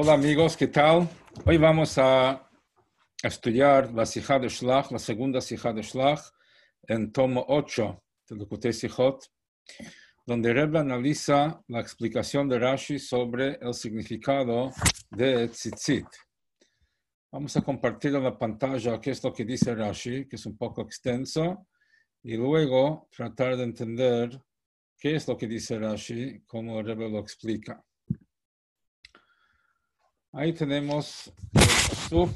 [0.00, 1.08] Hola amigos, ¿qué tal?
[1.44, 2.48] Hoy vamos a
[3.20, 6.20] estudiar la Sijá de Shlach, la segunda Sijá de Shlach,
[6.86, 9.26] en tomo 8 de Lukutei Sijot,
[10.24, 14.70] donde Rebbe analiza la explicación de Rashi sobre el significado
[15.10, 16.06] de tzitzit.
[17.32, 20.56] Vamos a compartir en la pantalla qué es lo que dice Rashi, que es un
[20.56, 21.66] poco extenso,
[22.22, 24.40] y luego tratar de entender
[24.96, 27.84] qué es lo que dice Rashi, cómo Rebbe lo explica.
[30.32, 32.30] Ahí tenemos el pasuk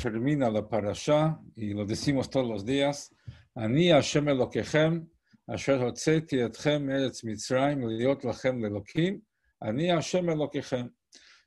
[0.00, 3.12] termina la parasha y lo decimos todos los días.
[3.56, 5.08] Ani Hashem Elokechem,
[5.48, 9.20] asher hotzeti etchem eretz Mitzrayim, liot lachem lelokim.
[9.60, 10.92] Ani Hashem Elokechem.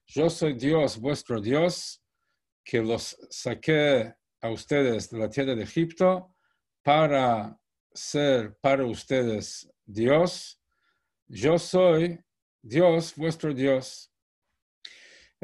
[0.07, 2.01] Yo soy Dios, vuestro Dios,
[2.63, 6.35] que los saqué a ustedes de la tierra de Egipto
[6.83, 7.57] para
[7.93, 10.59] ser para ustedes Dios.
[11.27, 12.19] Yo soy
[12.61, 14.11] Dios, vuestro Dios.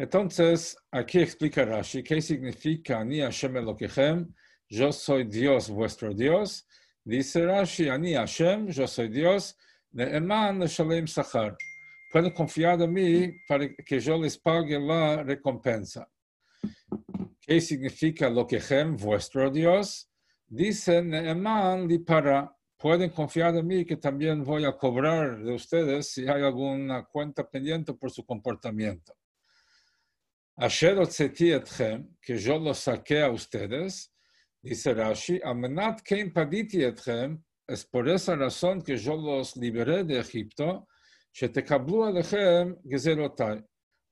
[0.02, 4.34] Entonces, aquí explica Rashi qué significa Ani Hashem Elokechem,
[4.68, 6.68] yo soy Dios, vuestro Dios.
[7.04, 9.56] Dice Rashi, Ani Hashem, yo soy Dios,
[9.92, 11.56] Ne'eman Shalem Sachar.
[12.12, 16.10] Pueden confiar en mí para que yo les pague la recompensa.
[17.40, 20.10] ¿Qué significa Lokechem, vuestro Dios?
[20.48, 22.52] Dice Ne'eman para.
[22.76, 27.48] Pueden confiar en mí que también voy a cobrar de ustedes si hay alguna cuenta
[27.48, 29.14] pendiente por su comportamiento.
[30.58, 34.12] Asher etchem, que yo los saqué a ustedes,
[34.62, 40.20] dice Rashi, amenat kein paditi etchem, es por esa razón que yo los liberé de
[40.20, 40.88] Egipto,
[41.34, 43.64] shetekablu alechem gezerotai,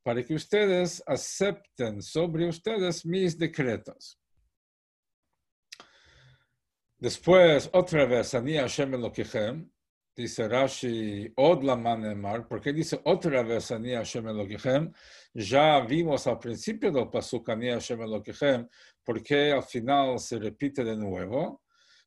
[0.04, 4.17] para que ustedes acepten sobre ustedes mis decretos.
[6.98, 8.92] Después, otra vez, Ani Hashem
[10.20, 14.92] dice Rashi, Od Lamanemar, ¿por qué dice otra vez Ani Hashem Elokechem?
[15.34, 18.67] Ya vimos al principio del pasuk Ani Hashem Elokechem,
[19.06, 21.61] porque al final se repite de nuevo.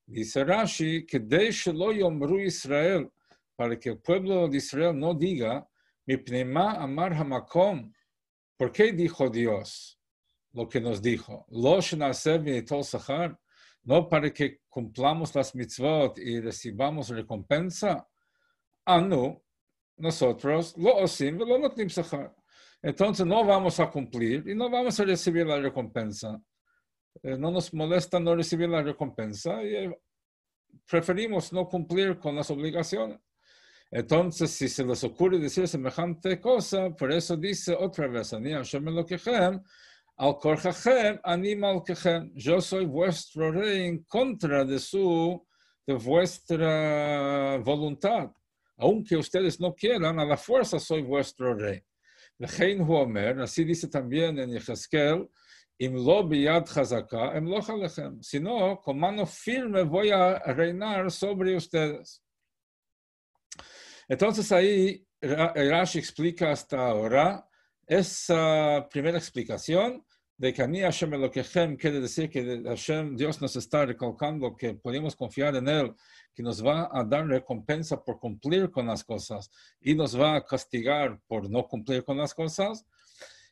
[0.04, 1.20] Dice Rashi, que
[1.50, 3.10] Shelo Yomru Israel,
[3.56, 5.66] para que el pueblo de Israel no diga,
[6.06, 7.91] mi pneuma amar hamakom,
[8.58, 9.98] ¿por qué dijo Dios
[10.53, 11.47] lo que nos dijo?
[11.48, 13.38] Lo shenasev tol sachar,
[13.84, 18.06] no para que cumplamos las mitzvot y recibamos recompensa.
[18.84, 19.43] Ah, no,
[19.97, 21.88] nosotros lo osim lo notim.
[22.82, 26.41] Entonces no vamos a cumplir y no vamos a recibir la recompensa.
[27.22, 29.99] Eh, no nos molesta no recibir la recompensa y eh,
[30.88, 33.19] preferimos no cumplir con las obligaciones.
[33.91, 38.32] Entonces, si se les ocurre decir semejante cosa, por eso dice otra vez,
[40.22, 41.83] al animal.
[42.34, 45.44] Yo soy vuestro rey en contra de su,
[45.84, 48.31] de vuestra voluntad.
[48.77, 51.82] Aunque ustedes no quieran, a la fuerza soy vuestro rey.
[52.38, 55.31] Así dice también en chazaka,
[57.37, 58.22] em.
[58.22, 62.22] Si no, con mano firme voy a reinar sobre ustedes.
[64.09, 67.44] Entonces ahí Rashi explica hasta ahora
[67.87, 70.05] esa primera explicación
[70.42, 75.14] de que Ani Hashem Elokechem quiere decir que Hashem, Dios nos está recalcando que podemos
[75.14, 75.94] confiar en Él,
[76.34, 79.48] que nos va a dar recompensa por cumplir con las cosas
[79.81, 82.84] y nos va a castigar por no cumplir con las cosas.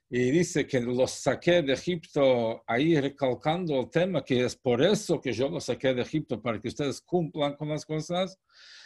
[0.09, 5.21] Y dice que los saqué de Egipto, ahí recalcando el tema que es por eso
[5.21, 8.37] que yo los saqué de Egipto, para que ustedes cumplan con las cosas.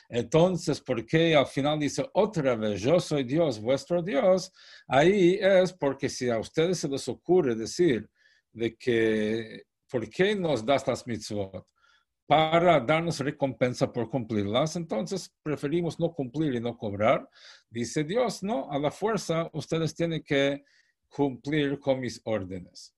[0.08, 4.52] Entonces, ¿por qué al final dice otra vez, yo soy Dios, vuestro Dios?
[4.86, 8.08] Ahí es porque si a ustedes se les ocurre decir
[8.52, 11.66] de que, ¿por qué nos das las mitzvot?
[12.26, 17.28] Para darnos recompensa por cumplirlas, entonces preferimos no cumplir y no cobrar.
[17.68, 20.64] Dice Dios, no, a la fuerza ustedes tienen que
[21.08, 22.94] cumplir con mis órdenes.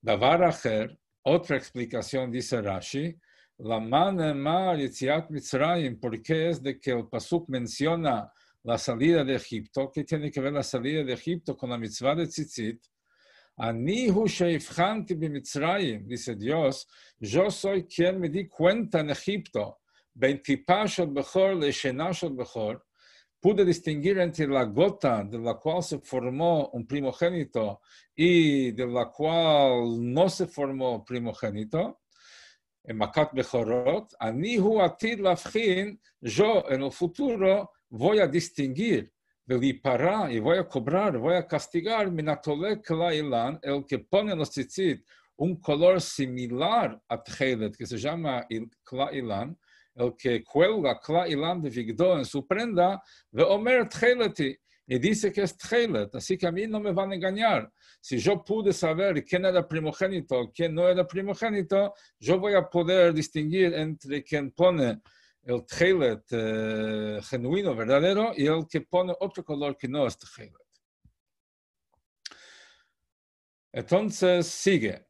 [0.00, 3.18] Davar acher, otra explicación dice Rashi,
[3.58, 8.30] la Manemar Yitziat Mitzrayim, porque es de que el Pasuk menciona
[8.62, 12.14] la salida de Egipto, que tiene que ver la salida de Egipto con la mitzvah
[12.14, 12.80] de Tzitzit.
[13.58, 16.86] Anihu sheifchanti bimitzrayim, dice Dios,
[17.18, 19.78] yo soy quien me di cuenta en Egipto,
[23.40, 27.80] pude distinguir entre la gota de la cual se formó un primogénito
[28.14, 32.00] y de la cual no se formó primogénito,
[32.86, 39.12] en Makat Bechorot, Anihu Atid Lafchin, yo en el futuro voy a distinguir,
[39.82, 44.50] para y voy a cobrar, voy a castigar Minatole Klailan, el que pone en los
[44.50, 45.04] tzitzit
[45.36, 48.46] un color similar a Tchelet, que se llama
[48.82, 49.56] Klailan,
[49.94, 53.00] el que cuelga Klailan de Vigdo en su prenda,
[53.30, 54.56] ve Omer Tcheleti,
[54.86, 57.72] y dice que es Tchelet, así que a mí no me van a engañar.
[58.00, 63.12] Si yo pude saber quién era primogénito, quién no era primogénito, yo voy a poder
[63.12, 65.00] distinguir entre quien pone
[65.42, 70.52] el Tchelet eh, genuino, verdadero, y el que pone otro color que no es Tchelet.
[73.72, 75.06] Entonces sigue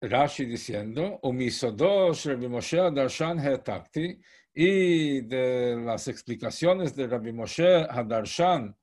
[0.00, 4.18] Rashi diciendo, Umisodosh Rabbi Moshe Darshan Hetakti,
[4.54, 8.74] y de las explicaciones de Rabbi Moshe Hadarshan,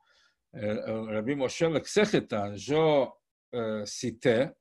[1.36, 3.14] Moshe Lexechetan, yo
[3.52, 4.52] eh, cité,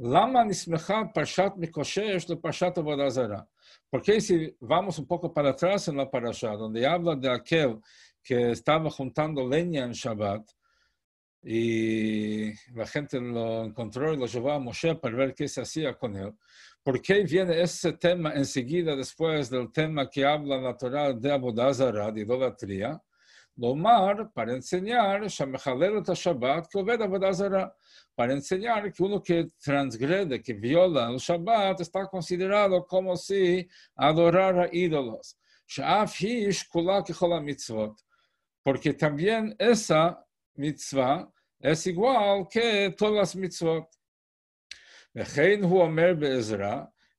[0.00, 3.46] Lama nismecha Parshat Mikoshesh de Parshat Avodazara.
[3.90, 7.80] Porque si vamos un poco para atrás en la parasha, donde habla de aquel
[8.22, 10.48] que estaba juntando leña en Shabbat,
[11.42, 15.96] y la gente lo encontró y lo llevó a Moshe para ver qué se hacía
[15.96, 16.32] con él.
[16.82, 22.12] ¿Por qué viene ese tema enseguida después del tema que habla la Torah de Abodazara,
[22.12, 23.00] de idolatría?
[23.58, 27.74] Lomar, para enseñar, Shabbat, que obeda Abodazara,
[28.14, 34.68] para enseñar que uno que transgrede, que viola el Shabbat, está considerado como si adorara
[34.70, 35.36] ídolos.
[38.62, 41.28] Porque también esa mitzvah
[41.58, 43.88] es igual que todas las mitzvot.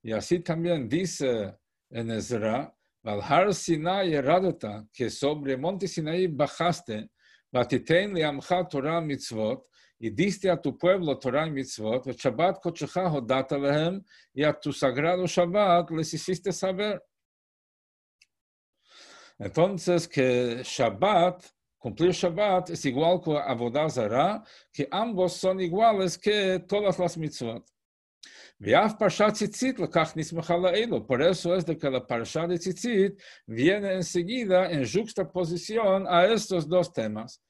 [0.01, 1.57] Y así también dice
[1.89, 7.09] en Ezra, al har Sinai eradata, que sobre monte Sinai bajaste,
[7.51, 9.65] batiten liamcha Torah mitzvot,
[9.99, 14.03] y diste a tu pueblo Torah y mitzvot, el Shabbat kochecha hodata lehem,
[14.33, 17.01] y a tu sagrado Shabbat les hiciste saber.
[19.37, 21.45] Entonces, que Shabbat
[21.79, 24.43] Cumplir Shabbat es igual que Avodazara,
[24.73, 27.65] que ambos son iguales que todas las mitzvot.
[31.07, 36.67] Por eso es de que la Parsha de Tzitzit viene enseguida en juxtaposición a estos
[36.67, 37.41] dos temas.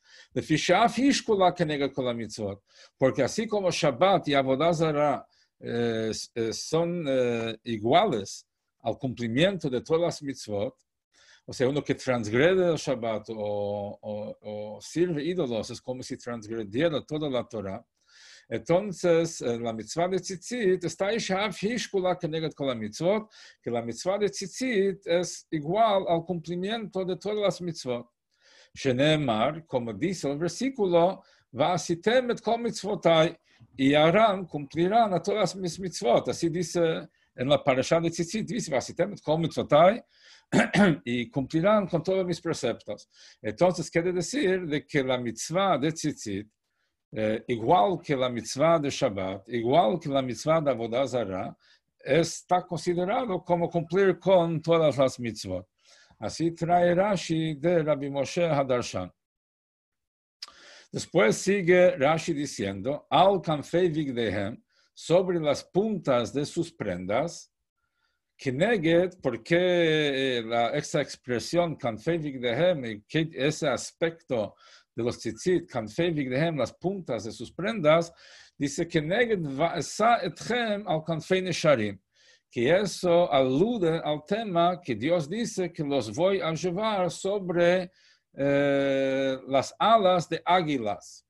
[2.98, 5.26] Porque así como Shabbat y Avodazara
[5.60, 8.46] eh, eh, son eh, iguales
[8.82, 10.76] al cumplimiento de todas las mitzvot,
[11.46, 17.28] o sea, uno que transgrede el Shabbat o, sirve ídolos es como si transgrediera toda
[17.28, 17.84] la Torah.
[18.50, 23.30] Entonces, la mitzvah de tzitzit está Ishav Hishkula Kenegat con la mitzvot,
[23.62, 28.10] que la mitzvah de tzitzit es igual al cumplimiento de todas las mitzvot.
[28.74, 31.24] Shenemar, como dice el versículo,
[31.54, 33.38] va a et kol mitzvotai,
[33.78, 36.30] y harán, cumplirán a todas mis mitzvot.
[36.30, 40.02] Así dice en la parasha de tzitzit, dice, va a et kol mitzvotai,
[41.06, 43.08] y cumplirán con todos mis preceptos.
[43.44, 46.50] Entonces, quiere decir de que la mitzvah de tzitzit,
[47.12, 51.56] eh, igual que la mitzvah de Shabbat, igual que la mitzvah de Avodazara,
[52.00, 55.68] está considerado como cumplir con todas las mitzvot.
[56.20, 59.12] Así trae Rashi de Rabbi Moshe Hadarshan.
[60.92, 64.62] Después sigue Rashi diciendo, al canfei vigdehem,
[64.94, 67.50] sobre las puntas de sus prendas,
[68.40, 73.04] Kineged, porque la, esa expresión Kanfei Vigdehem,
[73.34, 74.56] ese aspecto
[75.00, 78.12] de los tzitzit, Kanfei Vigdehem, las puntas de sus prendas,
[78.58, 81.98] dice Kineged Va'esa Etchem al Kanfei Nesharim.
[82.52, 87.92] Que eso alude al tema que Dios dice que los voy a llevar sobre
[88.34, 91.26] eh, las alas de águilas.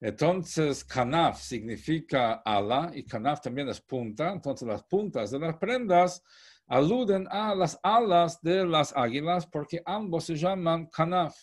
[0.00, 4.32] Entonces, kanaf significa ala y kanaf también es punta.
[4.32, 6.22] Entonces, las puntas de las prendas
[6.66, 11.36] aluden a las alas de las águilas porque ambos se llaman kanaf.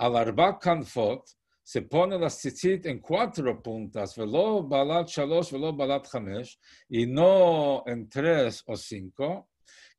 [0.00, 6.08] Al arba kanfot se pone la tzitzit en cuatro puntas, velo balat shalosh, velo balat
[6.10, 6.56] chamesh,
[6.88, 9.48] y no en tres o cinco.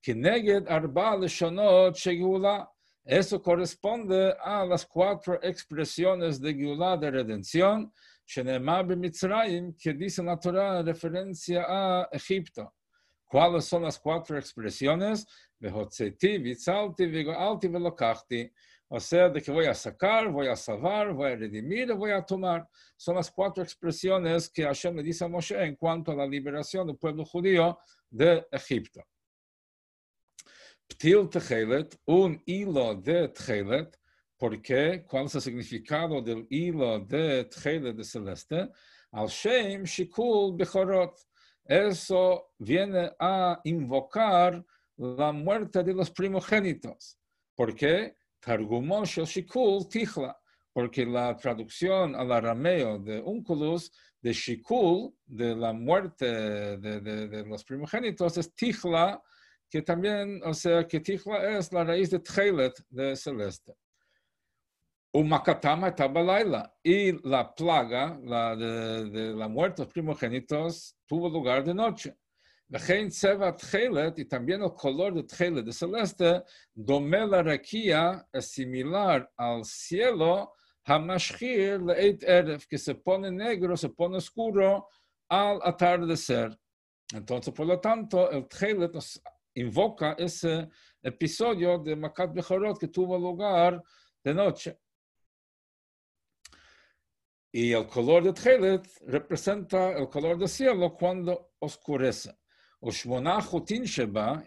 [0.08, 2.68] neged arba leshonot shegula
[3.04, 7.92] eso corresponde a las cuatro expresiones de Geulah de redención,
[8.34, 12.74] que dice la Torah en referencia a Egipto.
[13.26, 15.26] ¿Cuáles son las cuatro expresiones?
[18.94, 22.22] O sea, de que voy a sacar, voy a salvar, voy a redimir, voy a
[22.26, 22.68] tomar.
[22.98, 26.88] Son las cuatro expresiones que Hashem le dice a Moshe en cuanto a la liberación
[26.88, 27.80] del pueblo judío
[28.10, 29.02] de Egipto.
[30.88, 33.98] Ptil Techelet, un hilo de Techelet,
[34.38, 38.72] porque ¿cuál es el significado del hilo de Techelet de Celeste?
[39.14, 41.18] Al Shem Shikul Bechorot.
[41.64, 44.62] Eso viene a invocar
[44.98, 47.18] la muerte de los primogénitos.
[47.56, 48.18] ¿Por qué?
[48.42, 50.38] Targumos el Shikul Tichla.
[50.74, 56.26] Porque la traducción al arameo de Unculus de Shikul, de la muerte
[56.78, 59.22] de, los primogénitos, es Tichla,
[59.70, 63.74] que también, o sea, que Tijla es la raíz de Tchelet de Celeste.
[65.14, 65.82] Umakatam
[66.14, 66.74] Balayla.
[66.84, 72.18] Y la plaga la de, de la muerte de los primogénitos tuvo lugar de noche
[72.74, 76.42] y también el color de Tchelet de celeste,
[76.74, 80.54] domela raquía, es similar al cielo,
[80.86, 84.88] Hamashchir Leit Eref, que se pone negro, se pone oscuro
[85.28, 86.58] al atardecer.
[87.14, 89.22] Entonces, por lo tanto, el Tchelet nos
[89.56, 90.70] invoca ese
[91.02, 93.84] episodio de Makat Bejarot que tuvo lugar
[94.24, 94.80] de noche.
[97.52, 102.41] Y el color de Tchelet representa el color del cielo cuando oscurece
[102.82, 102.90] o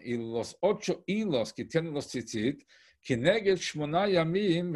[0.03, 2.67] y los ocho hilos que tienen los tzitzit,
[3.01, 4.07] Kineged Shmona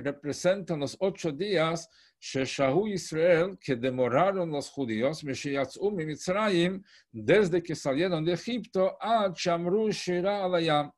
[0.02, 1.90] representan los ocho días
[2.22, 9.92] Sheshahu Israel que demoraron los judíos Meshiyatzu Mitzrayim desde que salieron de Egipto a Chamru
[9.92, 10.92] Shira Alayam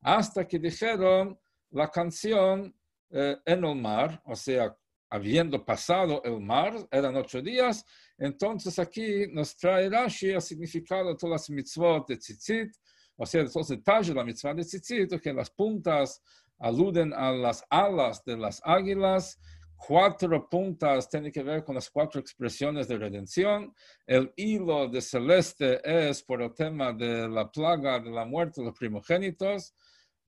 [0.00, 1.38] hasta que dijeron
[1.70, 2.74] la canción
[3.10, 4.76] en el mar, o sea,
[5.10, 7.84] habiendo pasado el mar, eran ocho días,
[8.18, 12.72] entonces aquí nos trae Rashi el significado de todas las mitzvot de tzitzit,
[13.16, 16.22] o sea, de todos los detalles de la mitzvah de tzitzit, que las puntas
[16.58, 19.38] aluden a las alas de las águilas,
[19.78, 23.72] cuatro puntas tienen que ver con las cuatro expresiones de redención.
[24.06, 28.66] El hilo de celeste es por el tema de la plaga de la muerte de
[28.66, 29.74] los primogénitos,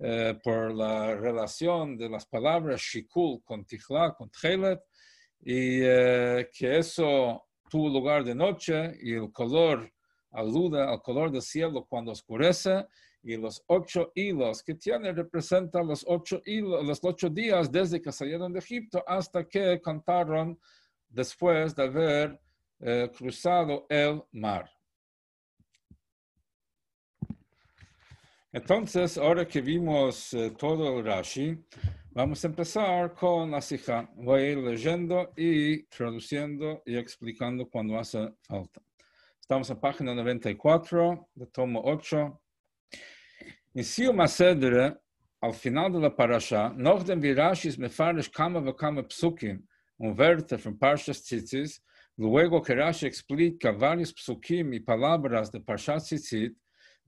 [0.03, 4.81] eh, por la relación de las palabras shikul con tijla, con tchelet,
[5.41, 9.93] y eh, que eso tuvo lugar de noche y el color
[10.33, 12.87] aluda al color del cielo cuando oscurece
[13.23, 18.11] y los ocho hilos que tiene representan los ocho, hilos, los ocho días desde que
[18.13, 20.59] salieron de Egipto hasta que cantaron
[21.09, 22.41] después de haber
[22.81, 24.71] eh, cruzado el mar.
[28.53, 31.57] Entonces, ahora que vimos eh, todo el Rashi,
[32.13, 34.11] Vamos a empezar con la sija.
[34.17, 38.83] Voy a ir leyendo y traduciendo y explicando cuando hace falta.
[39.41, 42.43] Estamos en página 94 de tomo 8.
[43.75, 44.97] En Sium Asedre,
[45.41, 49.65] al final de la parasha, noch dem Virashis mefarish kama kama psukim,
[49.97, 51.81] un verte from Parshas Tzitzis,
[52.17, 56.57] luego que Rashi explica varios psukim y palabras de Parshas Tzitzit,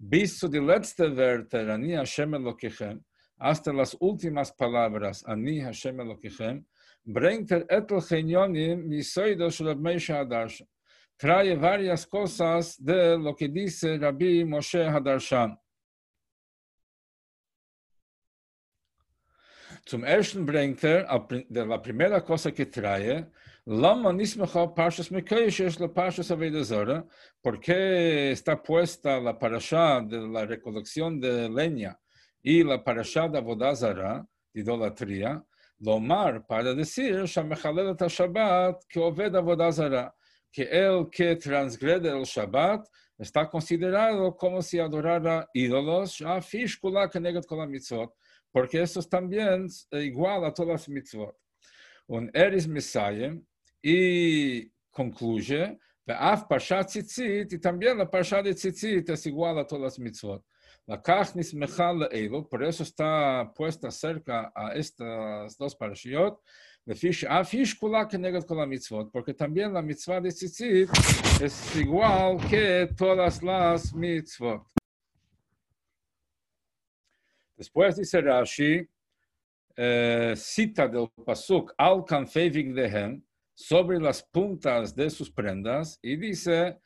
[0.02, 3.04] bis zu die letzte Werte, Rani Hashem Elokechem,
[3.38, 6.64] hasta las últimas palabras, Ani Hashem Elokechem,
[7.04, 10.66] bringt er etel genyonim misoido shel Meisha Hadarshan.
[11.16, 15.56] Trae varias cosas de lo que dice Rabbi Moshe Hadarshan.
[19.86, 21.06] Zum ersten bringt er,
[21.48, 23.24] de la primera cosa que trae,
[23.64, 23.92] La
[26.30, 27.06] Avedazora,
[27.40, 31.96] porque está puesta la parasha de la recolección de leña
[32.42, 35.44] y la parashá de Avodazara, de idolatría,
[35.78, 40.12] Lomar, para decir, Shabbat, que Oved Avodazara,
[40.50, 42.84] que el que transgrede el Shabbat
[43.16, 48.12] está considerado como si adorara ídolos, Afishkula Kenegat Kol mitzvot,
[48.50, 51.36] porque eso es también igual a todas las mitzvot.
[52.08, 53.46] Un Eris Mesayem,
[53.82, 60.44] y concluye, Tzitzit, y también la Parshat de Tzitzit es igual a todas las mitzvot.
[60.86, 66.40] La Kachnis Mechal Eilu, por eso está puesta cerca a estas dos parashiot,
[67.28, 70.90] Afish Kula Kenegat Kol Mitzvot, porque también la mitzvah de Tzitzit
[71.40, 74.66] es igual que todas las mitzvot.
[77.56, 78.88] Después dice Rashi,
[79.76, 83.22] eh, cita del Pasuk, Al Kanfevig Dehem,
[83.54, 86.78] sobre las puntas de sus prendas, y dice,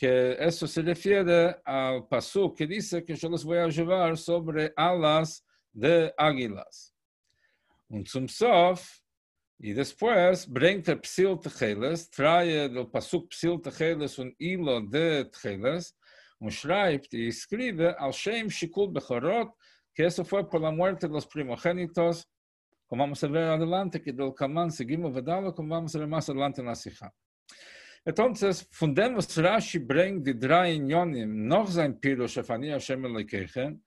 [0.00, 4.72] que eso se refiere al paso que dice que yo los voy a llevar sobre
[4.74, 6.94] alas de águilas.
[7.88, 8.26] Un zum
[9.62, 15.94] y después, bringt el psil techeles, trae del pasuk psil techeles un hilo de techeles,
[16.40, 16.50] un
[17.12, 19.52] y escribe al Shem Shikul Bechorot,
[19.94, 22.26] que eso fue por la muerte de los primogénitos,
[22.90, 26.28] como vamos a ver adelante, que del Kaman seguimos vedalo, como vamos a ver más
[26.28, 27.14] adelante en la Sija.
[28.04, 33.80] Entonces, fundemos Rashi bringt die drei Inyonim noch sein Pirush auf Ani Hashem Elokeichem,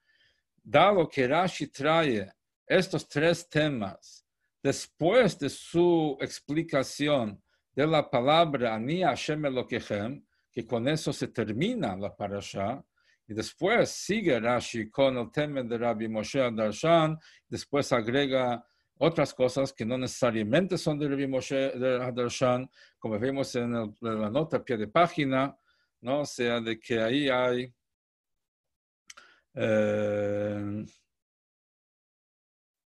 [0.64, 2.32] dado que Rashi trae
[2.66, 4.26] estos tres temas
[4.64, 7.44] después de su explicación
[7.76, 12.82] de la palabra Ani Hashem Elokeichem, que con eso se termina la parasha,
[13.28, 17.20] y después sigue Rashi con el tema de Rabbi Moshe Darshan,
[17.50, 18.66] después agrega
[18.98, 22.68] otras cosas que no necesariamente son de Rabbi Moshe de
[23.00, 25.58] como vemos en, la nota a pie de página,
[26.02, 26.22] ¿no?
[26.22, 27.74] O sea, de que ahí hay...
[29.56, 30.86] Eh,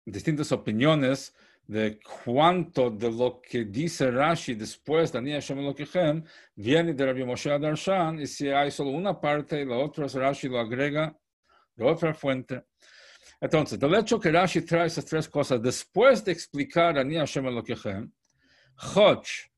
[0.05, 1.35] distintas opiniones
[1.67, 6.23] de cuánto de lo que dice Rashi después de Ani Hashem Elokechem
[6.55, 10.49] viene de Rabbi Moshe Adarshan y si hay solo una parte y la otra Rashi
[10.49, 11.17] lo agrega
[11.75, 12.65] de otra fuente.
[13.41, 18.11] Entonces, del hecho que Rashi trae esas tres cosas después de explicar Ani Hashem Elokechem,
[18.77, 19.51] Choch,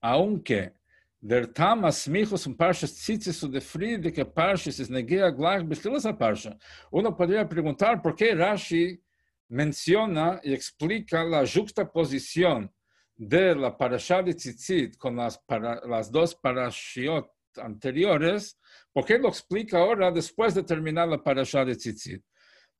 [0.00, 0.72] aunque
[1.20, 6.56] der Tam Asmichus un Parshas Tzitzis de que Parshas es negea gleich bechilas a Parsha,
[6.90, 9.00] uno podría preguntar por qué Rashi
[9.48, 12.70] menciona y explica la juxtaposición
[13.14, 18.58] de la parasha de Tzitzit con las, para, las dos parashiot anteriores,
[18.92, 22.24] ¿por qué lo explica ahora después de terminar la parasha de Tzitzit?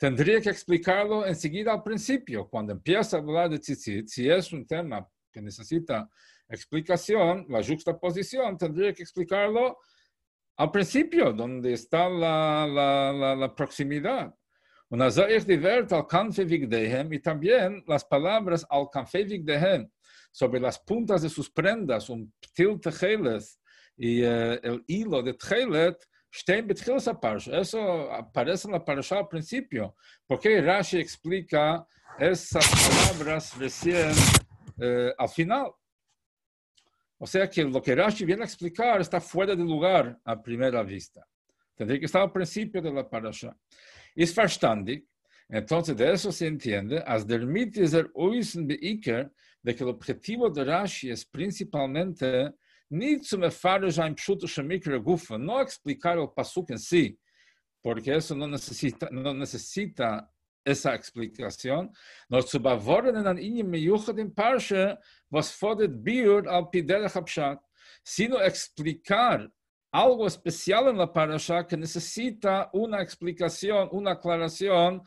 [0.02, 4.66] Tendría que explicarlo enseguida al principio, cuando empieza a hablar de Tzitzit, si es un
[4.66, 6.10] tema que necesita
[6.48, 9.78] explicación, la juxtaposición, tendría que explicarlo
[10.56, 14.34] al principio, donde está la, la, la, la proximidad.
[14.88, 15.08] Una
[15.92, 16.08] al
[17.12, 18.88] y también las palabras al
[20.32, 22.80] sobre las puntas de sus prendas, un ptil
[23.96, 25.96] y uh, el hilo de techelet,
[26.32, 27.60] stehen betchilas a parsha.
[27.60, 29.94] Eso aparece en la parsha al principio.
[30.26, 31.86] porque Rashi explica
[32.18, 34.12] esas palabras recién
[34.78, 35.72] uh, al final?
[37.18, 40.82] O sea que lo que Rashi viene a explicar está fuera de lugar a primera
[40.82, 41.26] vista.
[41.76, 43.56] Tendría que estar al principio de la parasha.
[44.14, 45.06] ist verstandig.
[45.48, 49.30] Entonces, de eso se entiende, as der mit dieser Uisen beiker,
[49.62, 52.52] de que el objetivo de Rashi es principalmente
[55.38, 57.18] no explicar el pasuk en sí,
[57.82, 60.30] porque eso no necesita, no necesita
[60.64, 61.90] esa explicación,
[62.28, 64.98] no zu beworren an ihnen meyuchat in Parsha,
[65.30, 67.58] was fordert biur al piderech abshat,
[68.04, 69.50] sino explicar
[69.92, 75.02] algo especial en la parasha que necesita una explicación, una aclaración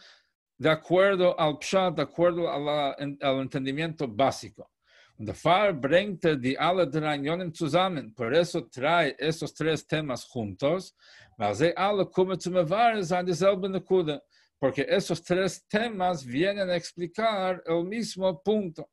[0.58, 4.70] de acuerdo al pshat, de acuerdo la, al entendimiento básico.
[5.18, 8.14] Der Fall bringt die alle drei Unionen zusammen.
[8.14, 10.94] Por eso trae esos tres temas juntos,
[11.38, 14.22] weil sie alle kommen zum Erwahren sein dieselbe Nekude.
[14.60, 18.90] Porque esos tres temas vienen a explicar el mismo punto.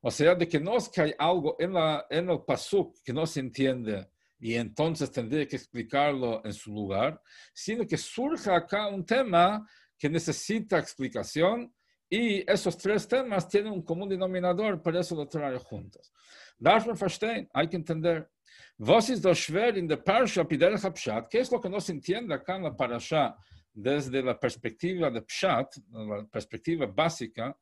[0.00, 3.12] O sea, de que no es que hay algo en, la, en el pasuk que
[3.12, 7.20] no se entiende y entonces tendría que explicarlo en su lugar,
[7.52, 9.66] sino que surge acá un tema
[9.98, 11.74] que necesita explicación
[12.08, 16.12] y esos tres temas tienen un común denominador, por eso lo trae juntos.
[16.58, 18.30] Darf man verstehen, hay que entender.
[18.78, 21.28] Was ist das schwer in der Parsha Piderech Pshat?
[21.30, 23.34] ¿Qué es lo que no se entiende acá en la Parasha
[23.72, 27.54] desde la perspectiva de Pshat, la perspectiva básica?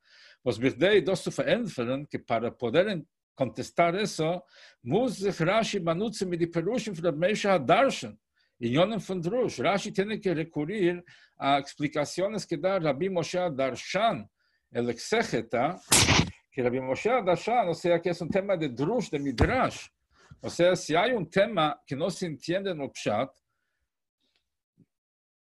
[0.45, 3.03] Was wird dos zu verändern, que para poder
[3.35, 4.45] contestar eso,
[4.83, 8.19] muss sich Rashi benutzen mit den Perushim von der Mesha Darshan.
[8.61, 11.03] In Yonem von Drush, Rashi tiene que recurrir
[11.37, 14.29] a explicaciones que da Rabbi Moshe Darshan,
[14.75, 15.81] el exégeta,
[16.51, 19.87] que Rabbi Moshe Darshan, o sea, que es un tema de Drush, de Midrash.
[20.41, 23.31] O sea, si hay un tema que no se entiende en el Pshat,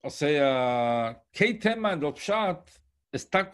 [0.00, 2.70] o sea, ¿qué tema en el Pshat
[3.10, 3.50] es tan,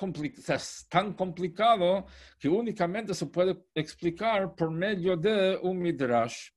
[0.49, 2.07] es tan, complicado
[2.39, 6.51] que únicamente se puede explicar por medio de un midrash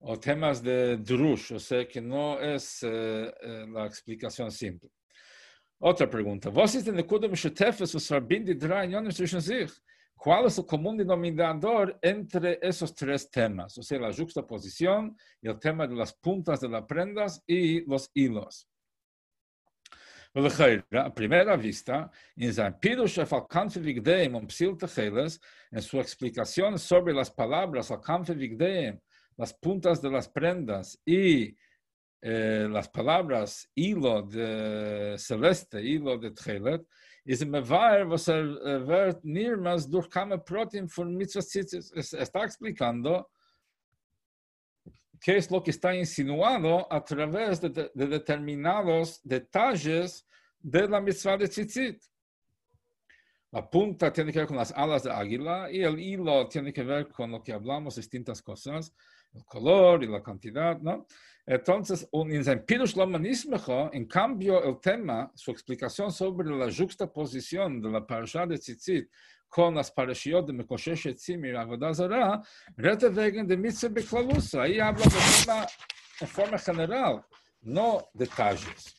[0.00, 4.90] o temas de drush, o sea que no es eh, eh, la explicación simple.
[5.84, 6.48] Otra pregunta.
[6.54, 9.68] Was ist denn Kuda Mishetefes, was verbindet drei Unionen zwischen sich?
[10.16, 13.76] ¿Cuál es el común denominador entre esos tres temas?
[13.76, 18.08] O sea, la juxtaposición y el tema de las puntas de las prendas y los
[18.14, 18.68] hilos.
[20.34, 22.42] A primeira vista, um
[25.72, 27.90] en su explicación sobre las palabras
[29.36, 31.56] las puntas de las prendas y
[32.22, 36.86] eh, las palabras hilo de celeste, hilo de Tchelet,
[37.24, 41.20] is im Mevaer, was er wird nirmals durch Kame Protein von.
[41.20, 43.26] Está explicando
[45.20, 50.26] qué es lo que está insinuado a través de, de, de determinados detalles
[50.60, 52.02] de la mitzvah de tzitzit.
[53.52, 56.82] La punta tiene que ver con las alas de águila y el hilo tiene que
[56.82, 58.94] ver con lo que hablamos, distintas cosas,
[59.34, 61.06] el color y la cantidad, ¿no?
[61.44, 68.58] Entonces, Lamanismecho, en cambio, el tema, su explicación sobre la juxtaposición de la parasha de
[68.58, 69.08] tzitzit
[69.52, 72.40] con las parashiot de Mekoshesh Etzim y Avodazara,
[72.74, 74.62] rete wegen de mitzvah beklalusa.
[74.62, 75.66] Ahí habla de tema
[76.20, 77.22] en forma general,
[77.60, 78.94] no detalles.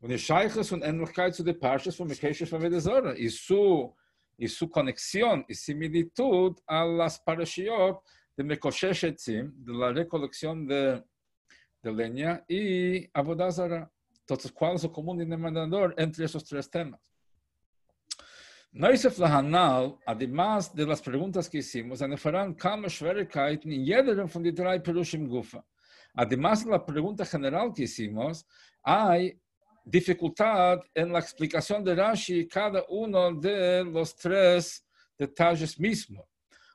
[0.00, 3.14] Und es Scheiches von Ähnlichkeit zu den Parshas von Mekeshes von Vedezora.
[3.14, 3.94] Y su,
[4.38, 8.00] y su conexión y similitud a las parashiot
[8.34, 11.04] de Mekoshesh Etzim, de la recolección de,
[11.82, 13.90] de leña y Avodazara.
[14.20, 17.00] Entonces, ¿cuál es el común denominador entre esos tres temas?
[18.74, 22.00] Neusef Lahanal, además de las preguntas que hicimos.
[26.14, 28.46] Además de la pregunta general que hicimos,
[28.82, 29.38] hay
[29.84, 34.86] dificultad en la explicación de Rashi cada uno de los tres
[35.18, 36.24] detalles mismos.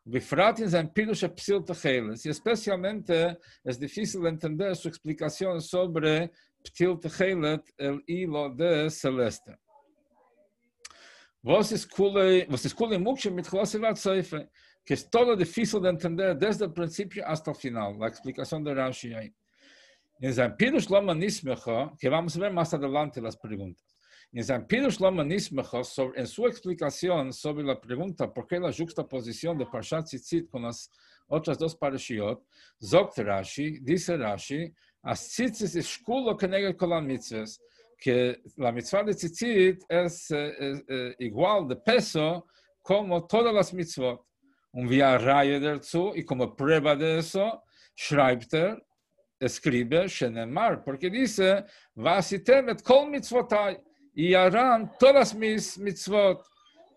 [0.07, 6.31] Bifrat in sein Pirush Psil Techeles, y especialmente es difícil entender su explicación sobre
[6.63, 9.57] Ptil Techelet, el hilo de Celeste.
[11.41, 14.49] Vos es cule, vos es cule mucho mit Chlosivat Seife,
[14.85, 18.73] que es todo difícil de entender desde el principio hasta el final, la explicación de
[18.73, 19.35] Rashi ahí.
[20.21, 23.96] En sein Pirush Lama Nismecha, que vamos a ver más adelante las preguntas.
[24.33, 24.43] En
[26.27, 30.91] su explicación sobre la pregunta por qué la juxtaposición de Parshat Tzitzit con las
[31.27, 32.43] otras dos parashiot,
[32.81, 35.39] zogt Rashi, dice Rashi, es
[37.99, 42.45] que la mitzvah de Tzitzit es, es, es igual de peso
[42.81, 44.23] como todas las mitzvot.
[44.73, 47.63] Un via raya dazu, y como prueba de eso,
[47.95, 48.85] schreibt er,
[49.39, 53.77] escribe Shenemar, porque dice, Vasitem et kol mitzvotai,
[54.17, 56.41] y harán todas mis mitzvot.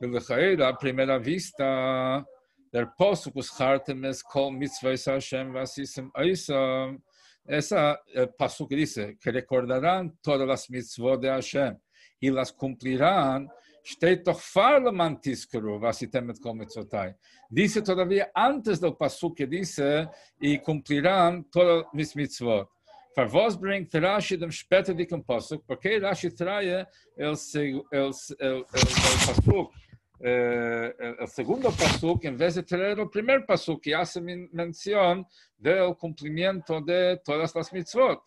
[0.01, 2.25] ולכאלה, a primera vista,
[2.73, 6.99] der posuk ushartem es kol mitzvahs Hashem vasisem oisam,
[7.47, 11.77] esa el pasuk dice que recordarán todas las mitzvot de Hashem
[12.23, 13.51] y las cumplirán,
[13.85, 17.15] steht doch farle mantiskuru, vasitem et kol mitzvotai.
[17.51, 20.09] Dice todavía antes del pasuk que dice,
[20.41, 22.67] y cumplirán todas mitzvot.
[23.15, 28.65] Para vos bringt Rashi dem später dicken pasuk, porque Rashi trae el, el, el, el,
[28.71, 29.73] pasuk,
[30.21, 35.27] eh, el segundo pasuk en vez de traer el primer pasuk que hace mención
[35.59, 38.23] del cumplimiento de todas las mitzvot.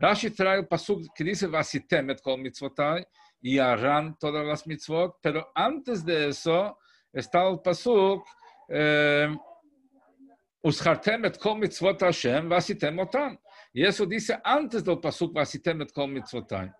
[0.00, 3.04] Rashi trae el pasuk que dice vasitem et kol mitzvotai
[3.40, 6.76] y harán todas las mitzvot, pero antes de eso
[7.12, 8.26] está el pasuk
[10.62, 13.38] Uschartem et kol mitzvot Hashem vasitem otam.
[13.72, 16.70] Y eso dice antes del pasuk vasitem et kol mitzvotai.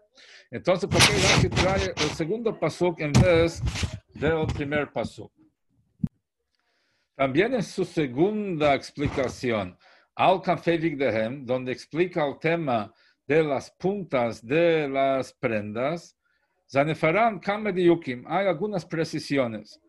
[0.51, 3.63] Entonces, ¿por qué Rashi trae el segundo pasuk en vez
[4.15, 5.31] del primer pasuk?
[7.15, 9.77] También en su segunda explicación,
[10.15, 12.93] al Kanfevik Dehem, donde explica el tema
[13.27, 16.17] de las puntas de las prendas,
[16.71, 19.81] Zanefaran Kamediukim, hay algunas precisiones.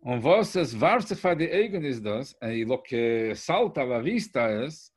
[0.00, 4.50] Und was es wahrscheinlich die Eigen ist das, y lo que salta a la vista
[4.50, 4.92] es,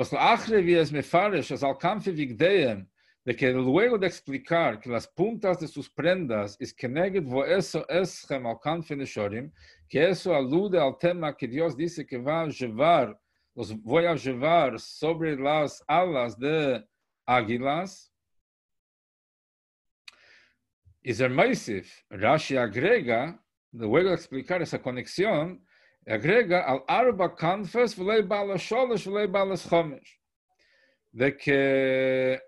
[0.00, 2.86] was la achre wie es me farish, es al Kanfevik Dehem,
[3.26, 7.44] de que luego de explicar que las puntas de sus prendas es que neged vo
[7.44, 9.52] eso es al Kanfeneshorim,
[9.90, 13.20] que eso alude al tema que Dios dice que va a llevar
[13.54, 16.82] los voy a llevar sobre las alas de
[17.26, 18.10] águilas.
[21.04, 23.38] Zermaisif, Rashi agrega,
[23.72, 25.62] luego de explicar esa conexión,
[26.06, 30.18] agrega al arba kanfes v'lei balas sholosh v'lei balas chomesh.
[31.12, 32.40] De que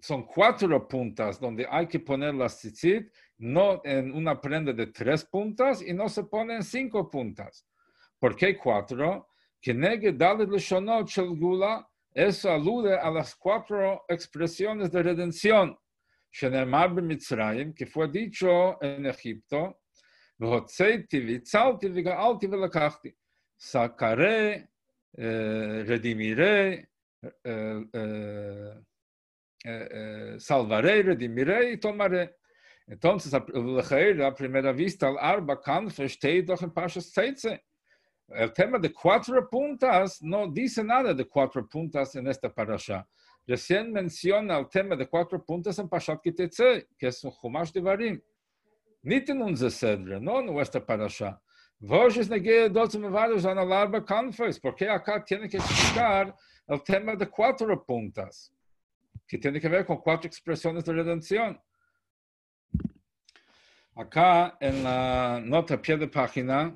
[0.00, 5.24] son cuatro puntas donde hay que poner las tzitzit, no en una prenda de tres
[5.24, 7.66] puntas y no se ponen cinco puntas.
[8.18, 9.28] ¿Por qué cuatro?
[9.64, 15.74] que negue Dalet Leshonot Shel Gula, eso alude a las cuatro expresiones de redención.
[16.30, 19.80] Shenemar Mitzrayim, que fue dicho en Egipto,
[23.56, 24.68] Sacaré,
[25.16, 26.88] eh, redimiré,
[27.44, 28.74] eh, eh,
[29.64, 32.36] eh, salvaré, redimiré y tomaré.
[32.86, 37.64] Entonces, a, a primera vista, el arba canfe steht doch en Pashas Tzeitze.
[38.28, 43.06] El tema de cuatro puntas no dice nada de cuatro puntas en esta parasha.
[43.46, 47.80] Recién menciona el tema de cuatro puntas en Pashat Kitetse, que es un Chumash de
[47.80, 48.20] Varim.
[49.04, 51.38] Nicht in unser Sedre, no en nuestra parasha.
[51.78, 56.34] Vos negué dos mevados en el arba conference, porque acá tiene que explicar
[56.66, 58.50] el tema de cuatro puntas,
[59.28, 61.60] que tiene que ver con cuatro expresiones de redención.
[63.94, 66.74] Acá en la nota pie de página,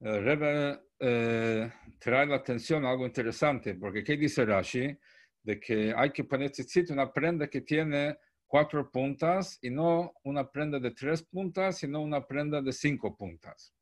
[0.00, 4.96] el Rebbe eh, trae la atención a algo interesante, porque ¿qué dice Rashi?
[5.42, 8.16] De que hay que poner tzitzit una prenda que tiene
[8.56, 13.74] cuatro puntas y no una prenda de tres puntas, sino una prenda de cinco puntas.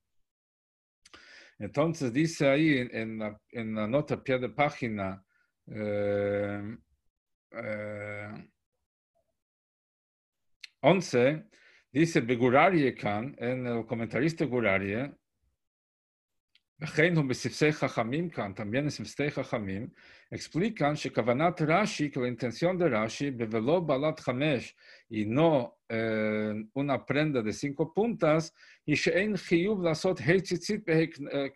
[1.61, 5.25] Entonces dice ahí en la, nota pie de página,
[5.69, 6.77] eh,
[7.53, 8.51] eh,
[10.81, 11.45] 11,
[11.93, 12.97] dice Begurarie
[13.39, 15.15] en el comentarista Gurarie,
[18.55, 19.93] también en Sifsei Chachamim,
[20.29, 24.75] explican que Kavanat Rashi, que la intención de Rashi, Bevelo Balat Hamesh,
[25.09, 28.53] y no eh, una prenda de cinco puntas,
[28.85, 30.21] y Shein Chiyuv Lasot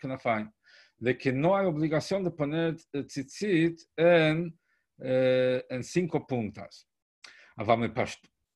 [0.01, 0.51] Knafaim,
[0.97, 4.57] de que no hay obligación de poner tzitzit en,
[4.99, 6.89] eh, en cinco puntas.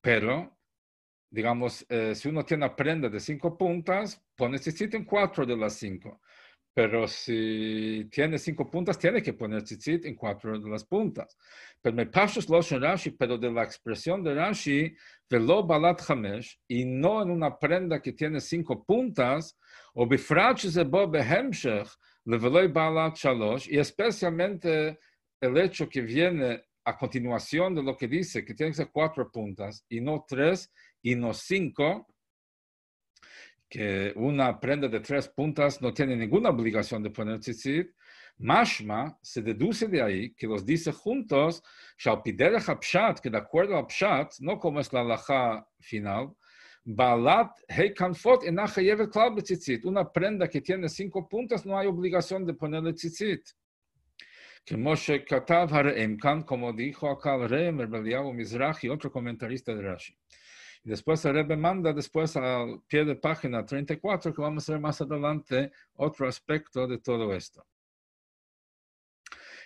[0.01, 0.59] Pero,
[1.29, 5.57] digamos, eh, si uno tiene una prenda de cinco puntas, pone tzitzit en cuatro de
[5.57, 6.21] las cinco.
[6.75, 11.37] Pero si tiene cinco puntas, tiene que poner tzitzit en cuatro de las puntas.
[11.83, 14.97] Pero me pashos los Rashi, pero de la expresión de Rashi,
[15.29, 19.59] velo balat hamesh, y no en una prenda que tiene cinco puntas,
[19.95, 21.89] o bifrach bo behemshech,
[22.25, 24.99] leveloy balat shalosh, y especialmente
[25.41, 29.31] el hecho que viene a continuación de lo que dice, que tiene que ser cuatro
[29.31, 32.07] puntas, y no tres, y no cinco,
[33.73, 37.89] que una prenda de tres puntas no tiene ninguna obligación de poner tzitzit,
[38.37, 41.63] Mashma se deduce de ahí que los dice juntos,
[41.97, 46.35] Shalpiderech Pshat, que de acuerdo a Pshat, no como es la halajá final,
[46.85, 52.53] Balat Heikanfot enachayevet klal tzitzit, una prenda que tiene cinco puntas no hay obligación de
[52.53, 53.43] ponerle tzitzit.
[54.67, 60.15] Que Moshe Katav Hareemkan, como dijo acá el rey Merbeliahu Mizrahi, otro comentarista de Rashi.
[60.85, 64.81] Y después el Rebbe manda después al pie de página 34 que vamos a ver
[64.81, 67.65] más adelante otro aspecto de todo esto.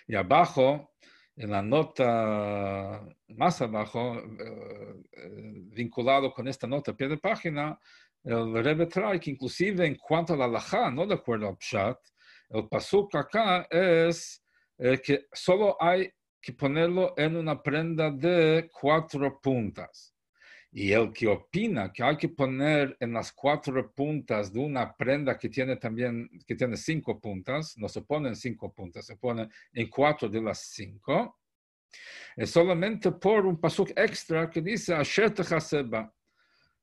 [0.07, 0.93] Y abajo,
[1.35, 4.95] en la nota más abajo, eh,
[5.71, 7.79] vinculado con esta nota, pie de página,
[8.23, 11.97] el Rebbe trae que inclusive en cuanto a la laja, no de acuerdo al Pshat,
[12.49, 14.43] el pasuk acá es
[14.77, 20.16] eh, que solo hay que ponerlo en una prenda de cuatro puntas.
[20.79, 25.35] Y el que opina que hay que poner en las cuatro puntas de una prenda
[25.35, 29.49] que tiene también, que tiene cinco puntas, no se pone en cinco puntas, se pone
[29.73, 31.39] en cuatro de las cinco,
[32.35, 36.13] es solamente por un pasuk extra que dice Asher Haseba.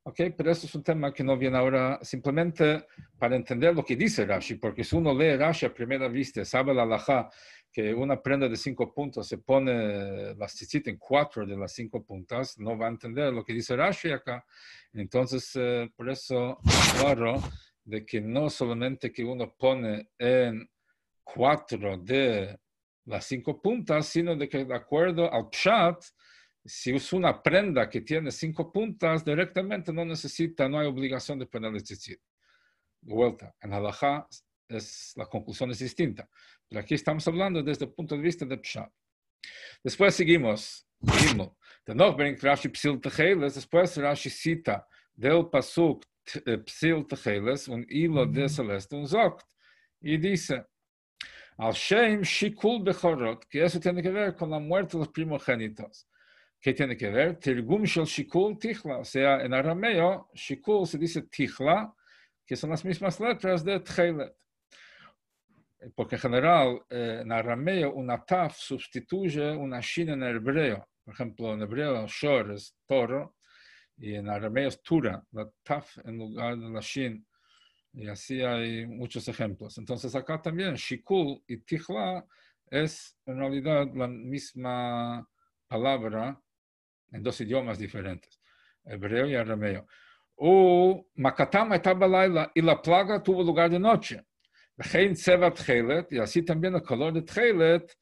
[0.03, 3.95] Ok, pero eso es un tema que no viene ahora simplemente para entender lo que
[3.95, 7.31] dice Rashi, porque si uno lee Rashi a primera vista, sabe la halajá
[7.75, 12.05] que una prenda de cinco puntos se pone la tzitzit en cuatro de las cinco
[12.05, 14.47] puntas, no va a entender lo que dice Rashi acá.
[14.93, 16.61] Entonces, eh, por eso,
[17.01, 17.43] claro,
[17.83, 20.71] de que no solamente que uno pone en
[21.25, 22.57] cuatro de
[23.07, 26.01] las cinco puntas, sino de que de acuerdo al pshat,
[26.65, 31.47] si usa una prenda que tiene cinco puntas, directamente no necesita, no hay obligación de
[31.47, 32.21] ponerle tzitzit.
[33.01, 34.29] De vuelta, en halajá
[34.69, 36.29] es, la conclusión es distinta.
[36.75, 38.91] Pero aquí estamos hablando desde el punto de vista de Pshat.
[39.85, 40.85] Después seguimos.
[40.99, 44.85] Bringt Rashi Psil Techeles, después Rashi cita
[45.15, 46.05] del Pasuk
[46.45, 49.47] eh, Psil Techeles, un hilo de Celeste, un Zokt,
[50.01, 50.67] y dice,
[51.59, 56.09] al Shem Shikul Bechorot, que eso tiene que ver con la muerte de los primogénitos.
[56.61, 57.39] ¿Qué tiene que ver?
[57.39, 61.95] Tirgum Shel Shikul Tichla, o sea, en arameo, Shikul se dice Tichla,
[62.45, 64.35] que son las mismas letras de Tchelet
[65.95, 70.89] porque en general eh, en arameo una taf sustituye una shin en hebreo.
[71.05, 73.37] Por ejemplo, en hebreo shor es toro
[73.97, 77.27] y en arameo es tura, la taf en lugar de la shin.
[77.93, 79.79] Y así hay muchos ejemplos.
[79.79, 82.25] Entonces acá también shikul y tichla
[82.71, 85.29] es en realidad la misma
[85.69, 86.41] palabra
[87.13, 88.41] en dos idiomas diferentes,
[88.85, 89.87] hebreo y arameo.
[90.37, 94.25] O Makatama estaba y la plaga tuvo lugar de noche
[94.77, 97.97] y así también el color de Tchelet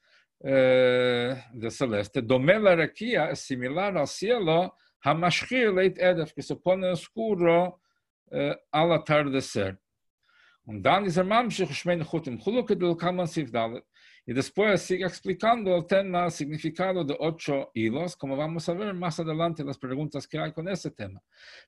[0.45, 6.57] eh, de celeste, domé la raquía, es similar al cielo, Hamashchir leit edef, que se
[6.57, 7.81] pone oscuro
[8.31, 9.79] eh, al atardecer.
[10.65, 13.85] Und dann ist er mamshich shmein chutim chuluke del kaman sifdalet.
[14.25, 19.19] Y después sigue explicando el tema, significado de ocho hilos, como vamos a ver más
[19.19, 21.21] adelante las preguntas que hay con ese tema.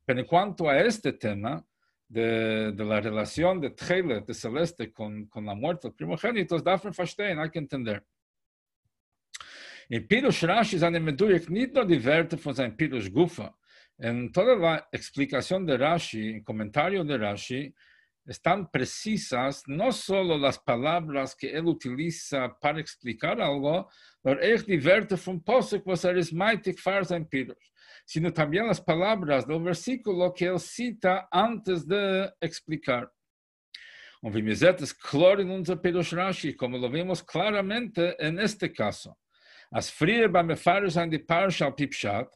[0.04, 1.64] Pero en cuanto a este tema,
[2.08, 6.62] de, de la relación de Tchele, de Celeste, con, con la muerte de los primogénitos,
[6.62, 8.04] darf man hay que entender.
[9.88, 13.54] En Pirush Rashi seine Meduyek nicht nur die Werte von Pirush Gufa.
[13.98, 17.74] En toda la explicación de Rashi, en comentario de Rashi,
[18.26, 23.90] están precisas no solo las palabras que él utiliza para explicar algo,
[24.22, 27.73] pero echt die Werte von Posek, was er ist meitig Pirush
[28.04, 33.10] sino también las palabras del versículo que él cita antes de explicar.
[34.22, 35.78] Es klar in unser
[36.12, 39.18] Rashi, como lo vemos claramente en este caso.
[39.70, 40.54] As früher beim
[40.88, 42.28] sein die Parsha Pipshat,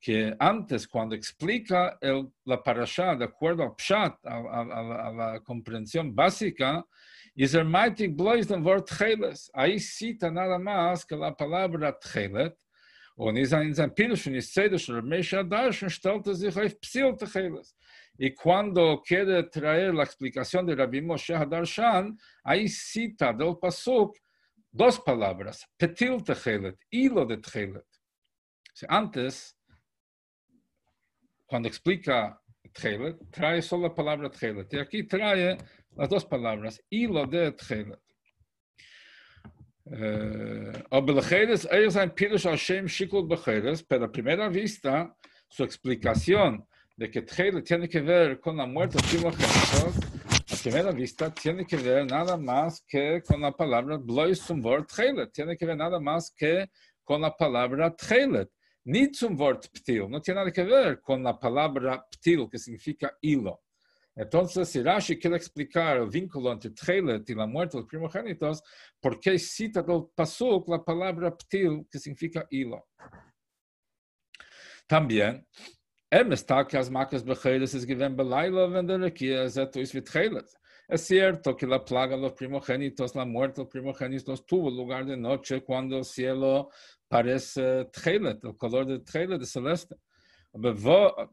[0.00, 5.12] que antes, cuando explica el, la parasha de acuerdo al pshat, a, a, a, a
[5.12, 6.84] la comprensión básica,
[7.34, 9.50] is er meitig bloß dem Wort Tcheles.
[9.54, 12.54] Ahí cita nada más que la palabra Tchelet,
[13.16, 14.78] und in sein, stellte
[16.34, 17.74] sich auf.
[18.18, 24.16] Y cuando quiere traer la explicación de Rabbi Moshe Hadarshan, ahí cita del Pasuk
[24.70, 27.86] dos palabras, Petil Techelet, hilo de Techelet.
[28.88, 29.56] Antes,
[31.46, 32.40] cuando explica
[32.72, 34.72] Tchelet, trae solo la palabra Tchelet.
[34.72, 35.58] Y aquí trae
[35.96, 38.00] las dos palabras, hilo de Tchelet.
[39.92, 45.14] Uh, aber Lecheres, ellos han Pirush Hashem Shikul Becheres, pero a primera vista,
[45.48, 49.94] su explicación de que Tchelet tiene que ver con la muerte primogénitos,
[50.50, 54.88] a primera vista tiene que ver nada más que con la palabra Blois zum Wort
[54.88, 56.70] Tchelet, tiene que ver nada más que
[57.04, 58.48] con la palabra Tchelet.
[58.84, 63.14] Ni zum Wort Ptil, no tiene nada que ver con la palabra Ptil, que significa
[63.20, 63.60] hilo.
[64.14, 68.62] Entonces, si Rashi quiere explicar el vínculo entre Tchelet y la muerte de los primogénitos,
[69.00, 72.88] ¿por qué cita del Pasuk la palabra Ptil, que significa hilo?
[74.86, 75.46] También,
[76.12, 76.44] Em es
[79.80, 80.58] es es.
[80.88, 85.06] Es cierto que la plaga de los primogénitos, la muerte de los primogénitos tuvo lugar
[85.06, 86.68] de noche cuando el cielo
[87.08, 89.96] parece tchelet, el color de tchelet de celeste,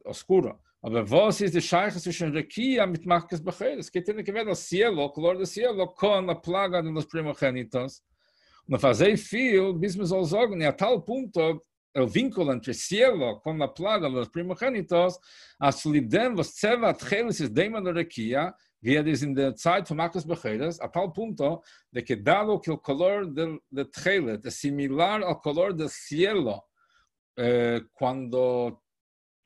[0.06, 0.64] oscuro.
[0.82, 3.92] Aber was ist die Scheiche zwischen Rekia mit Machkes Becheres?
[3.92, 7.06] Que tiene que ver el cielo, el color del cielo, con la plaga de los
[7.06, 8.02] primogénitos.
[8.66, 13.74] No fazer fio, mesmo soll sagen, a tal punto, el vínculo entre cielo con la
[13.74, 15.20] plaga de los primogénitos,
[15.60, 19.88] als libden was Tseva Tchelis ist Dema de Rekia, wie er ist in der Zeit
[19.88, 24.46] von Marcos Becheres, a tal punto de que dado que el color del, de Tchelet
[24.46, 26.64] es similar al color del cielo,
[27.36, 28.84] eh, cuando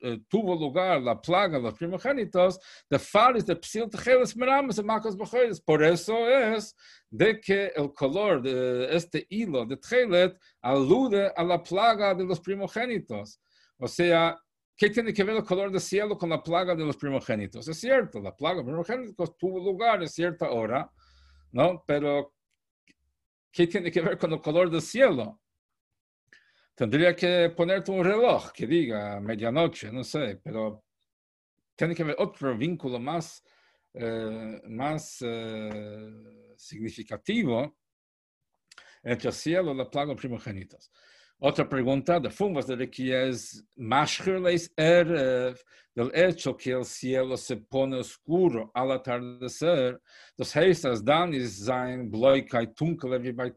[0.05, 4.83] eh, tuvo lugar la plaga de los primogénitos, de fares de Psil Tchelis Merames de
[4.83, 5.61] Marcos Becheres.
[5.61, 6.75] Por eso es
[7.09, 12.41] de que el color de este hilo de Tchelet alude a la plaga de los
[12.41, 13.39] primogénitos.
[13.77, 14.37] O sea,
[14.75, 17.65] ¿qué tiene que ver el color del cielo con la plaga de los primogénitos?
[17.69, 20.91] Es cierto, la plaga de los primogénitos tuvo lugar en cierta hora,
[21.53, 21.81] ¿no?
[21.87, 22.33] Pero,
[23.53, 25.39] ¿qué tiene que ver con el color del cielo?
[26.75, 30.83] Tendría que ponerte un reloj que diga medianoche, no sé, pero
[31.75, 33.43] tiene que haber otro vínculo más,
[33.93, 37.77] eh, más eh, significativo
[39.03, 40.91] entre el cielo y la plaga de primogénitos.
[41.37, 45.59] Otra pregunta de Fumas de que es Mashkerles Erev,
[45.93, 50.01] del hecho que el cielo se pone oscuro al atardecer,
[50.37, 53.49] das heißt, als dann ist sein Bläuigkeit dunkel wie bei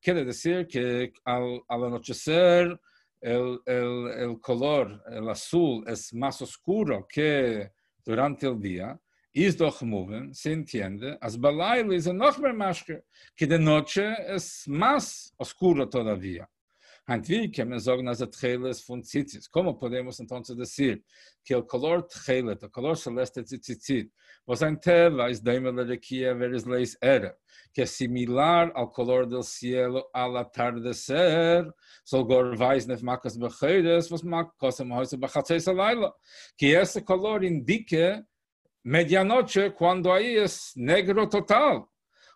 [0.00, 2.78] quiere decir que al, anochecer
[3.20, 7.72] el, color, el azul, es más oscuro que
[8.04, 8.98] durante el día.
[9.34, 12.54] Ist doch moving, se entiende, as Balail ist noch mehr
[13.36, 16.48] que de noche es más oscuro todavía.
[17.08, 19.48] Wie que me sagen as Tcheles von Tzitzit.
[19.50, 21.02] ¿Cómo podemos entonces decir
[21.42, 24.12] que el color Tchelet, el color celeste de Tzitzit,
[24.46, 27.34] was ein Teva es daimel de Kia veres leis era,
[27.72, 31.72] que es similar al color del cielo al atardecer,
[32.04, 36.12] sogar weiß nef makas becheres, was makas am heute bachatzeis alayla,
[36.58, 38.22] que ese color indique
[38.84, 41.86] medianoche cuando ahí es negro total.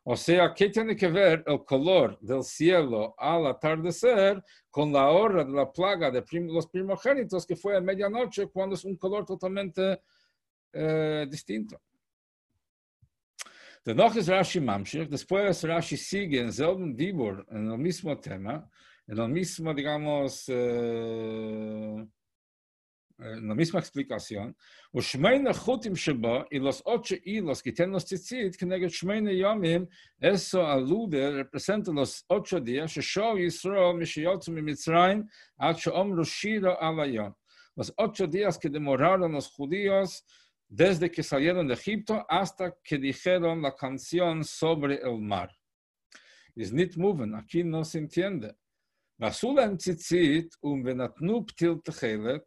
[0.05, 5.45] O sea, ¿qué tiene que ver el color del cielo al atardecer con la hora
[5.45, 10.03] de la plaga de los primogénitos que fue a medianoche cuando es un color totalmente
[10.73, 11.81] eh, distinto?
[13.85, 18.69] Ist Rashi Mamshich, después Rashi sigue en selben Dibur, en el mismo tema,
[19.09, 22.07] en el mismo, digamos, eh,
[23.23, 24.57] Eh, la misma explicación,
[24.93, 29.31] u shmeina chutim sheba y los ocho hilos que tienen los tzitzit, que negat shmeina
[29.31, 29.87] yomim,
[30.19, 37.33] eso alude, representa los ocho días, shesho Yisro mishiyotzu mi Mitzrayim, at sheomru shira alayon.
[37.77, 40.25] Los ocho días que demoraron los judíos
[40.69, 45.49] desde que salieron de Egipto hasta que dijeron la canción sobre el mar.
[46.57, 48.53] Is nit moving, aquí no se entiende.
[49.17, 52.45] Basula tzitzit, um venatnu ptil techelet,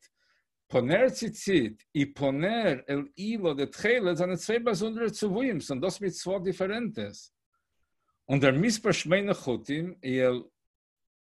[0.68, 6.44] Poner Tzitzit y poner el hilo de Tchelet son zwei besondere Zuvuyim, son dos mitzvot
[6.44, 7.32] diferentes.
[8.26, 10.44] Und der Mispar Shmeine Chutim y el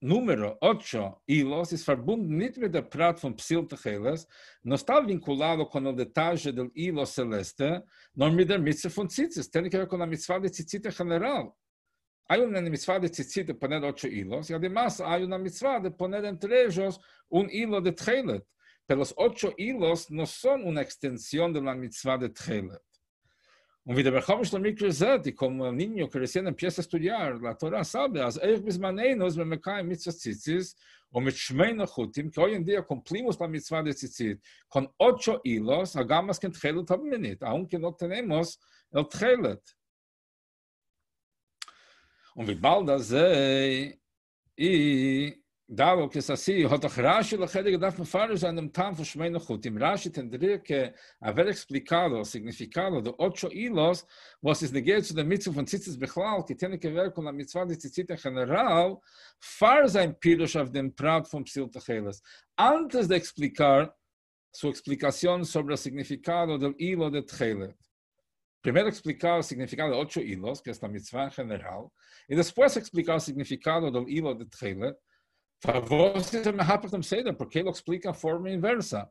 [0.01, 4.29] número 8 hilos es verbunden nicht mit der Prat von Psil Techeles,
[4.63, 7.83] no está vinculado con el detalle del hilo celeste,
[8.15, 9.51] no mit der Mitzvah von Tzitzit.
[9.51, 11.53] Tiene que ver con la mitzvah de Tzitzit en general.
[12.29, 15.91] Hay una mitzvah de Tzitzit de poner ocho hilos, y además hay una mitzvah de
[15.91, 18.45] poner entre ellos un hilo de Tchelet.
[18.87, 22.83] Pero los ocho hilos no son una extensión de la mitzvah de Tchelet.
[23.85, 27.41] Und wie der Bechomisch der Mikro sagt, como el niño que recién empieza a estudiar
[27.41, 30.75] la Torah sabe, as eich bis manenos, wenn wir kein mitzvah tzitzis,
[31.11, 35.41] und mit Shmeina Chutim, que hoy en día cumplimos la mitzvah de tzitzit, con ocho
[35.45, 38.59] hilos, hagamos que en Tchelet haben wir aunque no tenemos
[38.93, 39.63] el Tchelet.
[42.35, 44.01] Und wie bald das sei,
[44.59, 48.73] i dado que es así, hat doch Rashi lo chede gedacht me fares an dem
[48.73, 49.77] Tam von Shmeina Chutim.
[49.77, 54.07] Rashi tendría que haber explicado significado de ocho hilos,
[54.41, 57.33] was es negado zu der Mitzvah von Tzitzis Bechlal, que tiene que ver con la
[57.33, 59.01] Mitzvah de Tzitzit en general,
[59.41, 62.23] far sein Pirush auf dem Prat von Psil Techeles.
[62.57, 63.93] Antes de explicar
[64.53, 67.77] su explicación sobre el significado del hilo de Tchelet.
[68.63, 71.89] Primero explicar el significado de ocho hilos, que es la mitzvah en general,
[72.27, 74.97] y después explicar el significado del hilo de Tchelet,
[77.03, 79.09] Seder, porque ele explica a forma inversa.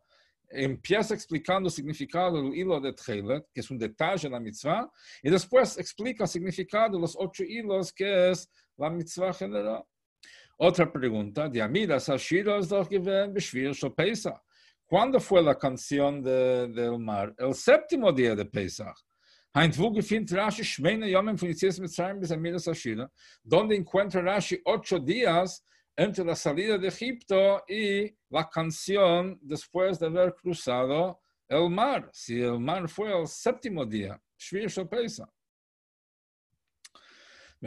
[0.54, 4.88] Empieza explicando o significado do hilo de Tchelet, que é um detalhe na mitzvah,
[5.24, 8.32] e depois explica o significado dos oito hilos, que é
[8.80, 9.88] a mitzvah general.
[10.58, 11.60] Outra pergunta, de
[13.34, 14.40] beschwer schon Pesach.
[14.88, 17.34] Quando foi a canção de, del mar?
[17.40, 18.96] El sétimo dia de Pesach.
[19.56, 20.64] Rashi
[23.44, 25.62] donde encuentra Rashi ocho días
[25.96, 32.10] entre la salida de Egipto y la canción después de haber cruzado el mar.
[32.12, 35.30] Si el mar fue el séptimo día, Shvir Shopesa.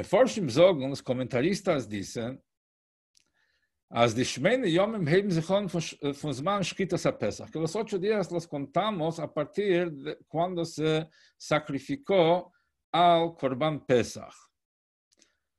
[0.04, 2.40] Zogen, los comentaristas dicen,
[3.90, 9.18] As die Shmeine Yomim von Zman Shkitas a Pesach, que los ocho días los contamos
[9.18, 11.08] a partir de cuando se
[11.38, 12.52] sacrificó
[12.92, 14.47] al Korban Pesach.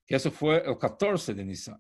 [0.10, 1.80] Que eso fue el 14 de Nisan.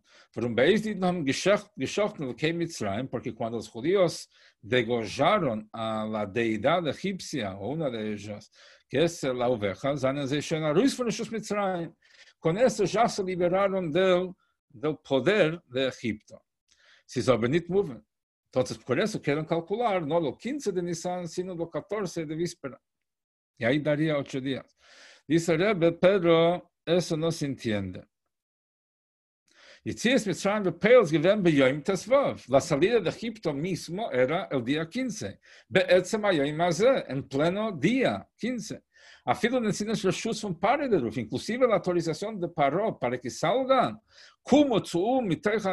[3.09, 4.29] Porque cuando los judíos
[4.61, 8.51] degollaron a la deidad egipcia, o una de ellas,
[8.87, 9.95] que es la oveja.
[12.37, 14.31] Con eso ya se liberaron del,
[14.69, 16.45] del poder de Egipto.
[17.07, 17.21] Si
[17.67, 18.05] mueven.
[18.45, 22.79] Entonces, por eso quieren calcular no lo 15 de Nisan, sino lo 14 de víspera.
[23.57, 24.77] Y ahí daría ocho días.
[25.27, 28.05] Dice Rebbe, pero eso no se entiende.
[29.89, 31.11] Yitzias Mitzrayim Bepeos
[31.43, 32.43] bei Yom Tesvav.
[32.47, 35.39] La salida de Egipto mismo era el día 15.
[35.67, 38.83] Be'etzem HaYom Hazeh, en pleno día 15.
[39.25, 43.99] A fila de ensinos Rashus von Parederuf, inclusive la autorización de Paró para que salgan.
[44.43, 45.63] Como tzu'u mitech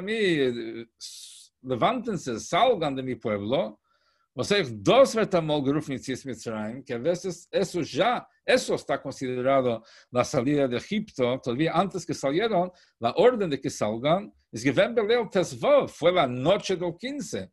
[1.62, 3.80] levántense, salgan de mi pueblo.
[4.38, 9.82] O sea, dos vetamol gerufen Yitzias Mitzrayim, que a veces eso ya Eso está considerado
[10.12, 12.70] la salida de Egipto, todavía antes que salieron,
[13.00, 17.50] la orden de que salgan es que ven Beleo Tesvov, fue la noche del 15.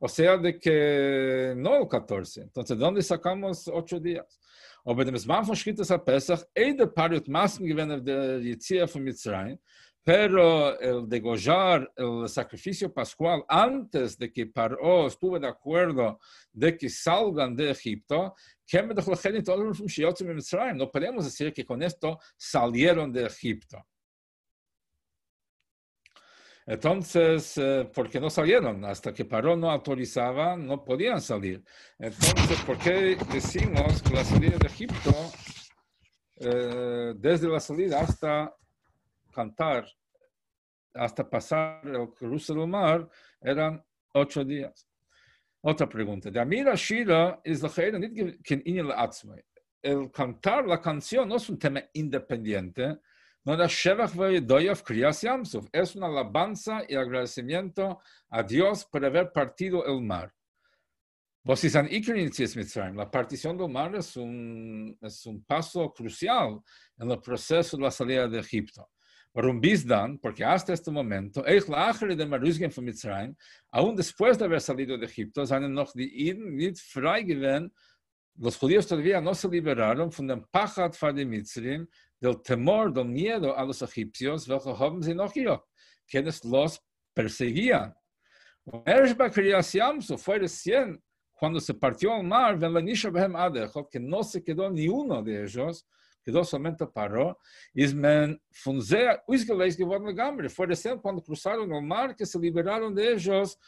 [0.00, 2.42] O sea, de que no el 14.
[2.42, 4.38] Entonces, ¿de dónde sacamos ocho días?
[4.84, 9.58] Aber dem Zman von Schrittes a Pesach, Eide Pariot Masken gewinnen der Yitzia von Mitzrayim,
[10.04, 16.18] pero el degollar el sacrificio pascual antes de que Paró estuvo de acuerdo
[16.52, 18.34] de que salgan de Egipto,
[20.74, 23.86] no podemos decir que con esto salieron de Egipto.
[26.64, 28.84] Entonces, eh, ¿por qué no salieron?
[28.84, 31.62] Hasta que Paró no autorizaba, no podían salir.
[31.98, 35.12] Entonces, ¿por qué decimos que la salida de Egipto,
[36.36, 38.54] eh, desde la salida hasta
[39.32, 39.86] cantar,
[40.94, 43.08] hasta pasar el cruce del mar,
[43.40, 44.86] eran ocho días?
[45.62, 46.30] Otra pregunta.
[46.30, 47.70] De Amira Shira es la.
[49.82, 52.98] El cantar la canción no es un tema independiente,
[53.44, 53.54] no.
[55.72, 60.32] Es una alabanza y agradecimiento a Dios por haber partido el mar.
[61.44, 66.60] La partición del mar es un, es un paso crucial
[66.98, 68.90] en el proceso de la salida de Egipto.
[69.34, 70.18] Warum bis dann?
[70.18, 72.26] Porque hasta este momento, de
[73.70, 77.72] aún después de haber salido de Egipto, seien noch die Iden nicht frei gewesen,
[78.36, 81.88] los judíos todavía no se liberaron von dem Pachat von den
[82.20, 85.66] del temor, del miedo a los egipcios, welche haben sie noch gehabt,
[86.06, 86.78] quienes los
[87.14, 87.94] perseguían.
[89.72, 91.02] Yamsu fue recién
[91.32, 92.58] cuando se partió el mar,
[93.90, 95.86] que no se quedó ni uno de ellos,
[96.24, 97.38] quedó somente paró,
[97.74, 100.48] es men von sehr ausgelegt geworden legambre.
[100.48, 103.58] Fue recién cuando cruzaron el mar que se liberaron de ellos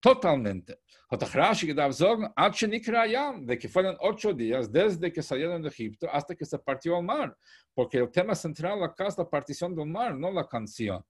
[0.00, 0.80] totalmente.
[1.08, 5.68] Hat Rashi gedacht sagen, Ache Nikrayam, de que fueron ocho días desde que salieron de
[5.68, 7.36] Egipto hasta que se partió el mar,
[7.74, 11.04] porque el tema central acá es la partición del mar, no la canción.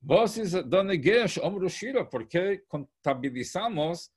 [0.00, 4.12] Vos es donde Gesh Omrushiro, porque contabilizamos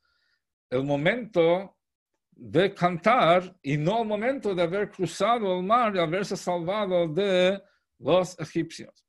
[0.70, 1.77] el momento
[2.40, 7.62] de cantar y no el momento de haber cruzado el mar y haberse salvado de
[8.00, 9.04] los egipcios.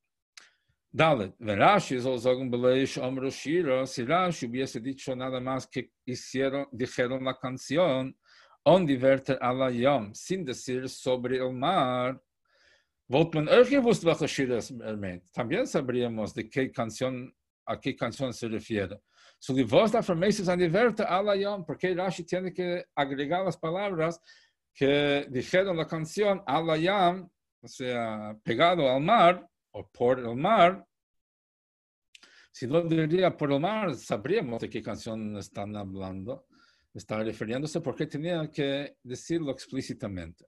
[0.91, 6.67] Dalet, Rashi soll sagen, Beleish Omro Shira, si Rashi hubiese dicho nada más que hicieron,
[6.73, 8.17] dijeron la canción,
[8.65, 12.19] on la yom, sin decir sobre el mar,
[13.07, 14.05] wollte man auch gewusst.
[15.35, 17.35] También sabríamos de qué canción,
[17.67, 18.99] a qué canción se refiere.
[19.39, 23.45] So die voz da formeses an diverte a la yom, porque Rashi tiene que agregar
[23.45, 24.21] las palabras
[24.75, 27.29] que dijeron la canción a la yom,
[27.61, 30.85] o sea, pegado al mar, o por el mar,
[32.59, 36.47] si no diría por el mar, sabríamos de qué canción están hablando,
[36.93, 40.45] están refiriéndose, porque tenían que decirlo explícitamente.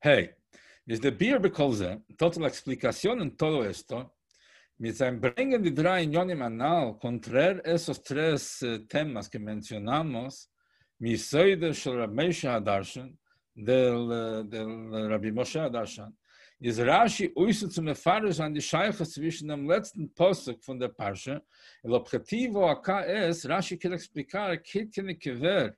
[0.00, 0.30] Hey,
[0.84, 4.17] desde Bier Bekolze, toda la explicación en todo esto,
[4.78, 10.48] mit seinem Bringen die drei Inyonim anal, contraer esos tres uh, temas que mencionamos,
[11.00, 13.16] mi soide shel Rabbi Moshe Hadarshan,
[13.54, 16.12] del, uh, del Rabbi Moshe Hadarshan,
[16.60, 21.40] is Rashi uise zu mefarisch an die Scheiche zwischen dem letzten Posuk von der Parsha,
[21.82, 25.76] el objetivo acá es, Rashi quiere explicar que tiene que ver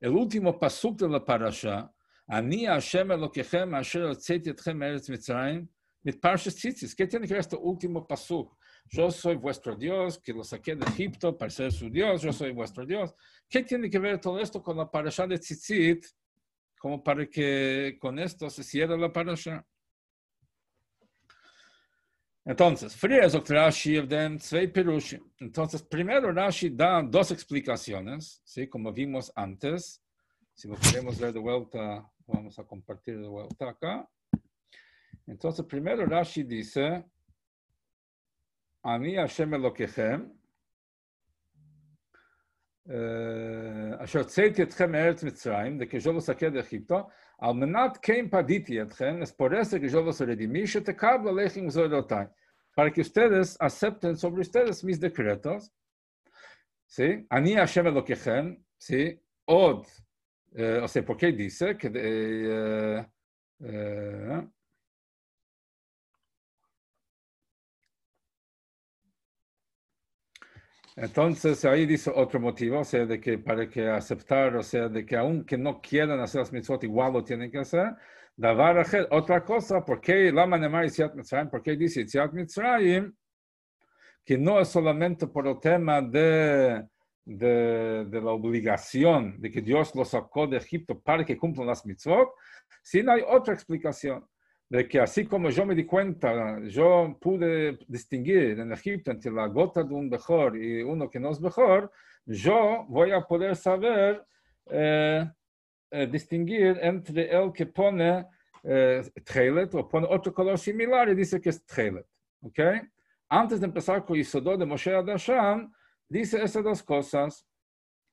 [0.00, 1.90] el último pasuk de la Parasha,
[2.30, 5.66] Ani Hashem Elokechem asher hotzeti etchem eretz Mitzrayim,
[6.02, 8.56] ¿Qué tiene que ver este último pasuk?
[8.86, 12.52] Yo soy vuestro Dios, que lo saqué de Egipto para ser su Dios, yo soy
[12.52, 13.14] vuestro Dios.
[13.48, 16.06] ¿Qué tiene que ver todo esto con la Parasha de Tzitzit?
[16.78, 19.66] como para que con esto se cierre la parasha.
[22.44, 24.00] Entonces, Fría sagt Rashi
[24.72, 25.22] Pirushim.
[25.40, 28.68] Entonces, primero Rashi da dos explicaciones, ¿sí?
[28.68, 30.02] como vimos antes.
[30.54, 34.08] Si lo queremos ver de vuelta, vamos a compartir de vuelta acá.
[35.28, 37.04] Entonces, primero Rashi dice,
[38.82, 40.38] Ani Hashem Elokechem,
[43.98, 47.08] אשר צאתי אתכם מארץ מצרים, וכז'ולוס הקד אכיפתו,
[47.38, 49.20] על מנת כן פדיתי אתכם,
[49.92, 52.24] yo los redimí, שתקבלו לחם זולותיי,
[52.76, 55.70] para que ustedes acepten sobre ustedes mis decretos,
[56.86, 57.26] ¿sí?
[57.32, 59.16] אני השם אלוקיכם, ¿sí?
[59.44, 59.84] עוד,
[60.54, 61.76] eh, o sea, ¿por qué dice?
[61.76, 63.06] Que, eh,
[63.60, 64.48] eh,
[71.00, 75.06] Entonces ahí dice otro motivo, o sea, de que para que aceptar, o sea, de
[75.06, 77.94] que aunque no quieran hacer las mitzvot, igual lo tienen que hacer.
[79.10, 81.50] Otra cosa, ¿por qué Lama Nemar Yitziat Mitzrayim?
[81.50, 83.14] ¿Por qué dice Yitziat Mitzrayim?
[84.24, 86.84] Que no es solamente por el tema de,
[87.24, 91.86] de, de, la obligación de que Dios los sacó de Egipto para que cumplan las
[91.86, 92.30] mitzvot,
[92.82, 94.26] sino hay otra explicación
[94.68, 99.46] de que así como yo me di cuenta, yo pude distinguir en Egipto entre la
[99.46, 101.90] gota de un mejor y uno que no es mejor,
[102.26, 104.24] yo voy a poder saber
[104.66, 105.26] eh,
[105.90, 108.26] eh, distinguir entre el que pone
[108.62, 109.02] eh,
[109.72, 112.06] o pone otro color similar y dice que es tchelet.
[112.42, 112.82] ¿okay?
[113.30, 115.72] Antes de empezar con Isodó de Moshe Adasham,
[116.06, 117.46] dice esas dos cosas.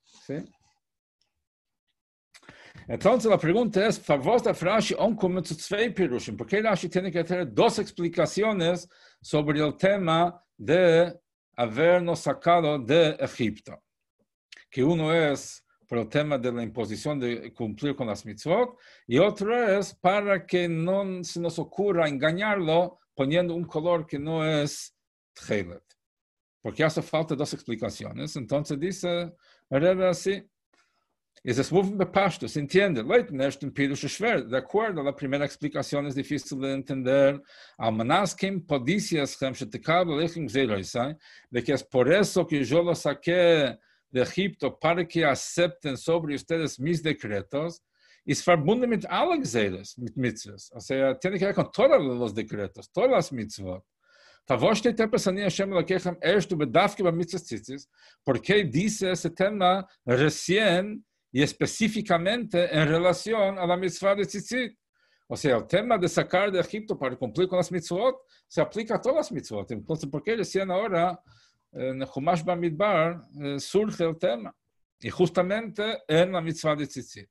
[0.03, 0.35] ¿sí?
[2.87, 6.37] Entonces la pregunta es, ¿favor da Rashi on como zu zwei Pirushim?
[6.37, 8.87] ¿Por qué Rashi tiene que tener dos explicaciones
[9.21, 11.13] sobre el tema de
[11.55, 13.81] habernos sacado de Egipto?
[14.69, 18.77] Que uno es por el tema de la imposición de cumplir con las mitzvot
[19.07, 24.45] y otro es para que no se nos ocurra engañarlo poniendo un color que no
[24.45, 24.95] es
[25.33, 25.83] tchelet.
[26.61, 28.35] Porque hace falta dos explicaciones.
[28.35, 29.33] Entonces dice,
[30.09, 30.43] así,
[31.45, 33.03] Es es movem bepasto, se entiende.
[33.03, 37.39] Leite neste Pirush Shver, de acordo, a primeira explicação é difícil de entender.
[37.77, 41.15] Almanaskim podiciaschem shetekab lechem zeroisai,
[41.51, 43.77] de que es por eso que yo los saqué
[44.11, 47.79] de Egipto para que acepten sobre ustedes mis decretos,
[48.25, 50.71] es verbunden mit allen Gzeres, mit mitzvahs.
[50.73, 53.85] O sea, tiene que ver con todos los decretos, todas las mitzvot.
[54.47, 57.87] Favor steht der Person Hashem Elokechem erst über Dafke bei mitzvahs tzitzis,
[58.23, 61.05] porque dice ese tema recién
[61.35, 64.79] y específicamente en relación a la mitzvah de tzitzit.
[65.27, 68.95] O sea, el tema de sacar de Egipto para cumplir con las mitzvot se aplica
[68.95, 69.69] a todas las mitzvot.
[69.71, 71.19] Entonces, ¿por qué recién ahora
[71.73, 74.55] en Chumash Bamidbar eh, surge el tema?
[75.01, 77.29] Y justamente en la mitzvah de tzitzit.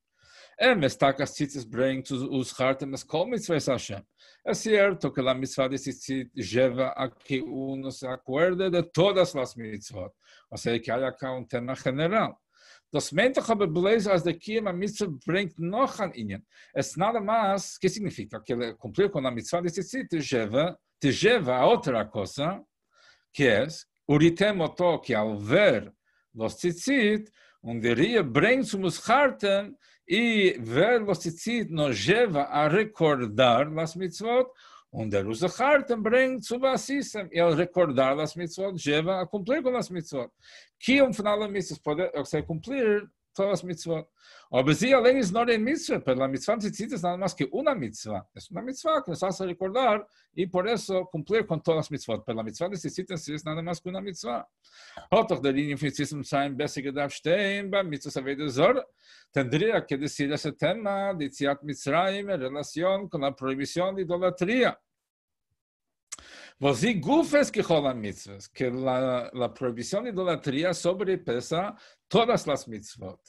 [0.59, 4.05] Em estakas tzitzis bring to ushartem es kol mitzvah Hashem.
[4.45, 9.35] Es cierto que la mitzvah de tzitzit lleva a que uno se acuerde de todas
[9.35, 10.13] las mitzvot.
[10.51, 12.35] O sea, que hay acá un tema general.
[12.95, 16.47] Das meint doch aber blaze as de Kiyama Mitzvah bringt noch an ihnen.
[16.73, 18.39] Es nada mais, que significa?
[18.41, 22.63] Que ele cumprir com a mitzvah de Tzitzit te lleva, te lleva a outra coisa,
[23.33, 23.67] que é,
[24.07, 25.93] uritem oto, que ao ver
[26.33, 29.75] los tzitzit, und der Rie bringt zum Uscharten,
[30.07, 34.55] i ver los tzitzit no jeva a recordar las mitzvot,
[34.95, 39.73] und der Uscharten bringt zu Basisem, e al recordar las mitzvot, jeva a cumplir con
[39.73, 40.31] las mitzvot.
[40.79, 43.03] Que um final da mitzvot pode ser cumplir
[43.35, 44.09] todas as mitzvot.
[44.51, 47.75] Aber sie allein ist nur eine mitzvah, pero la mitzvah es nada más que una
[47.75, 48.27] mitzvah.
[48.35, 51.91] Es una mitzvah que nos hace er recordar y por eso cumplir con todas las
[51.91, 52.25] mitzvot.
[52.25, 54.47] Pero la mitzvah de tzitzit es nada más que una mitzvah.
[55.43, 58.87] Der Linie von Tzitzim sein besser gedarf stehen beim mitzvah Aveda Zor.
[59.33, 64.79] Tendría que decir ese tema de Tziat Mitzrayim en relación con la prohibición de idolatría.
[66.59, 71.75] Vos gufes que jolan mitzvahs, que la, la prohibición de idolatría sobrepesa
[72.09, 73.21] todas las mitzvot.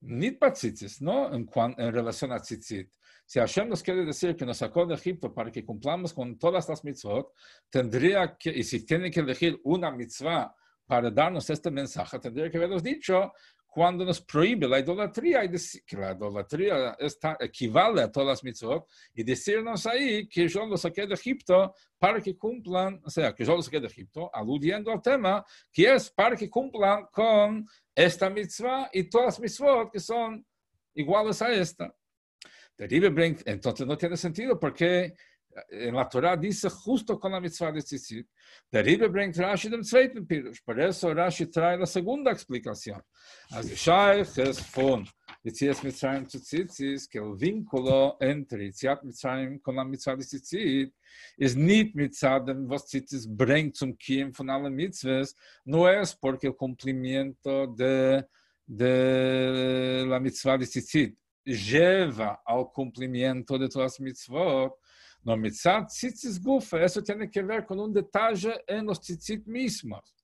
[0.00, 1.32] Nit para tzitzis, ¿no?
[1.34, 2.92] En, en relación a tzitzit.
[3.24, 6.68] Si Hashem nos quiere decir que nos sacó de Egipto para que cumplamos con todas
[6.68, 7.32] las mitzvot,
[7.68, 10.54] tendría que, y si tiene que elegir una mitzvah
[10.86, 13.32] para darnos este mensaje, tendría que habernos dicho
[13.76, 16.96] cuando nos prohíbe la idolatría, y decir, que la idolatría
[17.38, 22.22] equivale a todas las mitzvot, y decirnos ahí que yo los saqué de Egipto para
[22.22, 26.10] que cumplan, o sea, que yo los saqué de Egipto, aludiendo al tema, que es
[26.10, 30.46] para que cumplan con esta mitzvah y todas las mitzvot que son
[30.94, 31.94] iguales a esta.
[32.78, 35.12] Entonces no tiene sentido porque
[35.70, 38.28] en la Torah dice justo con la mitzvah de tzitzit.
[38.70, 40.62] Der Rebbe bringt Rashi dem zweiten Pirush.
[40.64, 43.02] Por eso Rashi trae la segunda explicación.
[43.50, 45.08] Als Shaykh es von
[45.42, 50.92] Yitzias Mitzrayim zu Tzitzis, que el vínculo entre Yitziat Mitzrayim con la mitzvah de Tzitzit
[51.38, 55.34] es nicht mitzadem, was Tzitzis bringt zum Kiem von allen mitzvahs,
[55.64, 58.24] no es porque el cumplimiento de,
[58.66, 64.74] de la mitzvah de Tzitzit lleva al cumplimiento de todas las mitzvot,
[65.26, 70.14] No mitzat tzitzis gufa, eso tiene que ver con un detalle en los tzitzit mismos.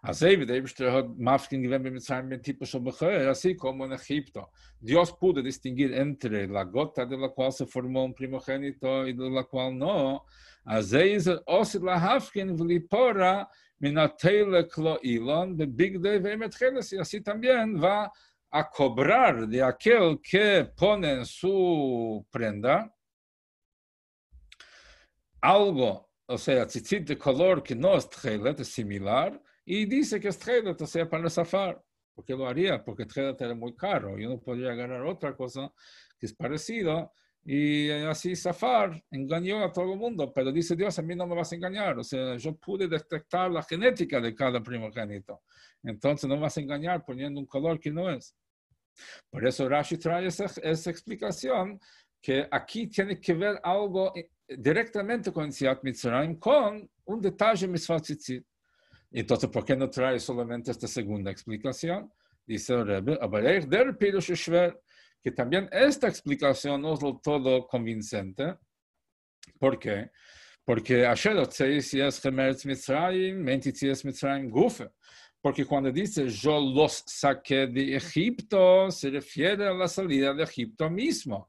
[0.00, 1.08] Así, bechör,
[3.28, 4.50] así como en Egipto.
[4.78, 9.30] Dios pudo distinguir entre la gota de la cual se formó un primogénito y de
[9.30, 10.24] la cual no.
[10.64, 13.48] Así es el osid la Hafkin vlipora
[13.80, 16.92] minatele klo ilon be big day ve metcheles.
[16.92, 18.12] Y así también va
[18.50, 22.94] a cobrar de aquel que pone en su prenda,
[25.40, 30.28] algo, o sea, tzitzit de color que no es tchelet, es similar, y dice que
[30.28, 31.82] es tchelet, o sea, para zafar.
[32.14, 32.84] porque lo haría?
[32.84, 35.72] Porque tchelet era muy caro, yo no podría agarrar otra cosa
[36.18, 37.12] que es parecido,
[37.44, 41.34] y así zafar engañó a todo el mundo, pero dice Dios, a mí no me
[41.34, 45.42] vas a engañar, o sea, yo pude detectar la genética de cada primogénito,
[45.82, 48.36] entonces no me vas a engañar poniendo un color que no es.
[49.30, 51.80] Por eso Rashi trae esa, esa explicación
[52.20, 54.12] que aquí tiene que ver algo
[54.48, 58.00] directamente con Siat Mitzrayim con un detalle Mitzvah.
[59.10, 62.12] Entonces, ¿por qué no trae solamente esta segunda explicación?
[62.46, 63.18] Dice el Rebbe,
[64.20, 64.80] Shver,
[65.22, 68.56] que también esta explicación no es del todo convincente.
[69.58, 70.10] ¿Por qué?
[70.64, 74.90] Porque Asher Chemeretz Mitzrayim, Mitzrayim Gufe.
[75.40, 80.90] Porque cuando dice yo los saqué de Egipto, se refiere a la salida de Egipto
[80.90, 81.48] mismo.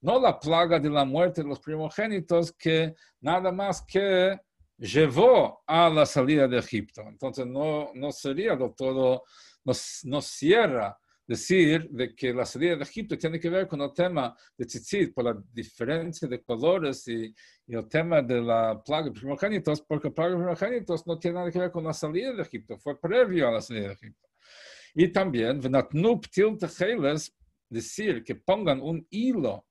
[0.00, 4.38] No la plaga de la muerte de los primogénitos que nada más que
[4.76, 7.02] llevó a la salida de Egipto.
[7.02, 9.24] Entonces no, no sería del todo,
[9.64, 9.72] no,
[10.04, 14.36] no cierra decir de que la salida de Egipto tiene que ver con el tema
[14.56, 17.34] de tzitzit, por la diferencia de colores y,
[17.66, 21.38] y el tema de la plaga de primogénitos, porque la plaga de primogénitos no tiene
[21.38, 24.28] nada que ver con la salida de Egipto, fue previo a la salida de Egipto.
[24.94, 25.60] Y también,
[27.68, 29.66] decir que pongan un hilo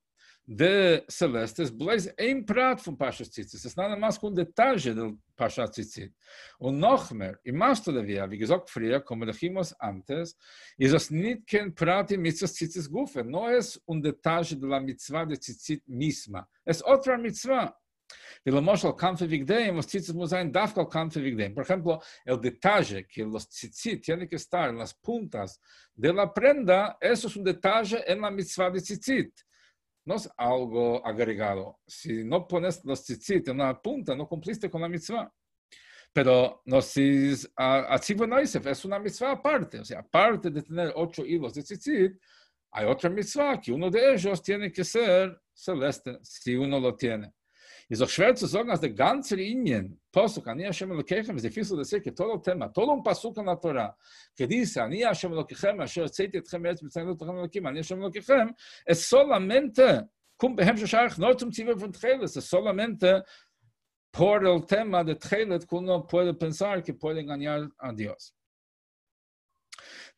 [0.45, 3.53] de Celestes, Blaze ein Prat von Pasha Tzitzit.
[3.53, 6.13] Es ist nada más un detalle del Pasha Tzitzit.
[6.59, 10.37] Und noch mehr, im más todavía, wie gesagt früher, como dijimos antes,
[10.77, 14.79] es es nicht kein Prat in Mitzvah Tzitzit Gufe, no es un detalle de la
[14.81, 16.45] mitzvah de Tzitzit misma.
[16.65, 17.73] Es otra mitzvah.
[18.45, 21.53] Y lo moshal kanfe vigdeim, los tzitzit muss sein dafkal kanfe vigdeim.
[21.55, 25.59] Por ejemplo, el detalle que los tzitzit tienen que estar en las puntas
[25.95, 29.31] de la prenda, eso es un detalle en la mitzvah de tzitzit
[30.05, 31.79] no es algo agregado.
[31.87, 35.31] Si no pones los tzitzit en una punta, no cumpliste con la mitzvah.
[36.11, 39.79] Pero no si es una mitzvah aparte.
[39.79, 42.13] O sea, aparte de tener ocho hilos de tzitzit,
[42.71, 47.31] hay otra mitzvah que uno de ellos tiene que ser celeste, si uno lo tiene.
[47.89, 51.77] Es auch schwer zu sagen, dass der ganze Linien, Posuk, Ani Hashem Elokechem, es difícil
[51.77, 53.95] decir que todo el tema, todo pasuk en la Torah,
[54.35, 58.53] que Ani Hashem Elokechem, Asher Tzeiti Etchem Eretz Mitzrayim Elokechem Elokim, Ani Hashem Elokechem,
[58.85, 60.07] es solamente,
[60.37, 63.23] cum behem shosharach, nur zum Zivel von Tcheles, es solamente
[64.11, 68.33] por el tema de Tchelet que puede pensar que puede engañar a Dios.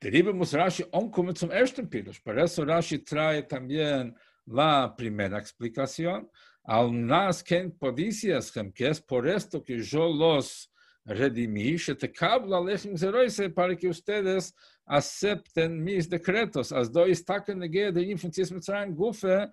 [0.02, 2.22] Derivamos Rashi como zum ersten Pirush.
[2.26, 4.14] Rashi trae también
[4.46, 6.30] la primera explicación.
[6.68, 10.70] Al nas ken podiciaschem, que es por esto que yo los
[11.06, 14.54] redimí, shetekabla lechem zeroise, para que ustedes
[14.88, 16.72] acepten mis decretos.
[16.72, 19.52] As dois estaken negue de infantis mitzrayim gufe,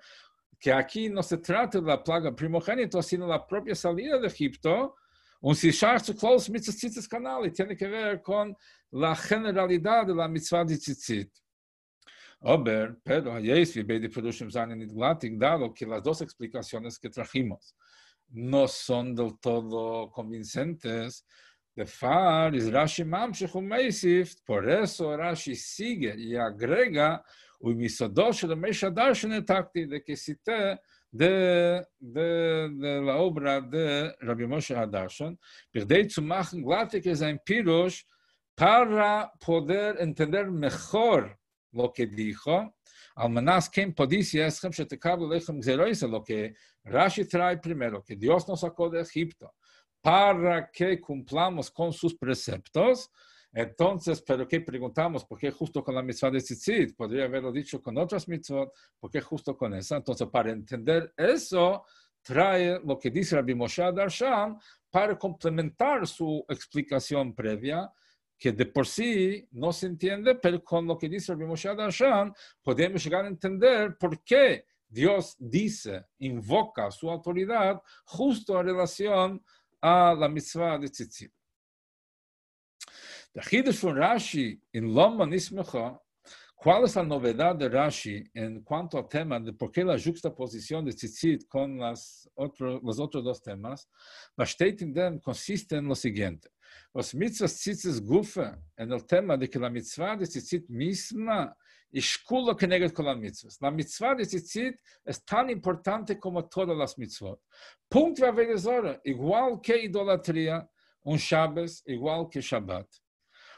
[0.59, 4.95] que aquí no se trata de la plaga primogénito, sino la propia salida de Egipto,
[5.43, 8.57] un shishar zu close mitzvah tzitzit canal, y tiene que ver con
[8.93, 11.31] la generalidad de la mitzvah de tzitzit.
[12.45, 17.77] Ober, pero hayéis vi beide perushim zanen idlatik, dado que las dos explicaciones que trajimos
[18.31, 21.25] no son del todo convincentes,
[21.77, 27.23] de far is Rashi mamshech umeisif, por eso Rashi sigue y agrega
[27.61, 30.79] o misodo shel Meisha Darshan etakti, de que cité
[31.13, 35.39] de, de, de la obra de Rabbi Moshe Hadarshan,
[35.73, 38.03] perdei zu machen glatte que sein pirush
[38.57, 41.39] para poder entender mejor
[41.73, 42.77] lo que dijo,
[43.17, 44.63] al menos quien podicia es
[46.03, 46.55] lo que
[46.85, 49.55] Rashi trae primero, que Dios nos sacó de Egipto,
[50.01, 53.11] para que cumplamos con sus preceptos,
[53.55, 55.27] entonces, ¿pero qué preguntamos?
[55.27, 56.97] ¿Por qué justo con la mitzvah de tzitzit?
[56.97, 59.97] Podría haberlo dicho con otras mitzvot, ¿por qué justo con esa?
[59.97, 61.85] Entonces, para entender eso,
[62.23, 64.59] trae lo que dice Rabbi Moshe Darshan
[64.91, 67.91] para complementar su explicación previa,
[68.43, 72.35] que de por sí no se entiende, pero con lo que dice Rabbi Moshe Darshan
[72.61, 79.45] podemos llegar a entender por qué Dios dice, invoca su autoridad justo en relación
[79.81, 81.33] a la mitzvah de tzitzit.
[83.33, 86.01] Der Chidush von Rashi in Loma Nismecha,
[86.57, 90.85] ¿cuál es la novedad de Rashi en cuanto al tema de por qué la juxtaposición
[90.85, 93.89] de Tzitzit con las otro, los otros dos temas?
[94.81, 96.51] In dem consiste en lo siguiente.
[96.95, 101.55] Los mitzvahs Tzitzit gufe en el tema de que la mitzvah de Tzitzit misma
[101.93, 103.61] Ishkulo keneget kol mitzvahs.
[103.61, 107.39] La mitzvah de tzitzit es tan importante como todas las mitzvot.
[107.91, 110.67] Punkt va a igual que idolatría,
[111.05, 112.89] un Shabbos, igual que Shabbat.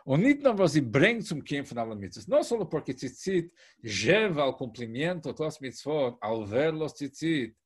[0.07, 2.27] Und nicht nur, was sie bringt zum Kind von allen Mitzvahs.
[2.27, 7.57] Não só porque Tzitzit lleva ao cumprimento todas as mitzvot, ao ver los Tzitzit,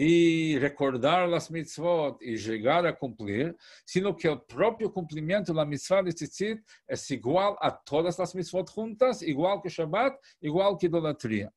[0.00, 6.02] e recordar as mitzvot e chegar a cumprir, sino que o próprio cumprimento da mitzvah
[6.02, 11.52] de tzitzit é igual a todas as mitzvot juntas, igual que Shabbat, igual que idolatria.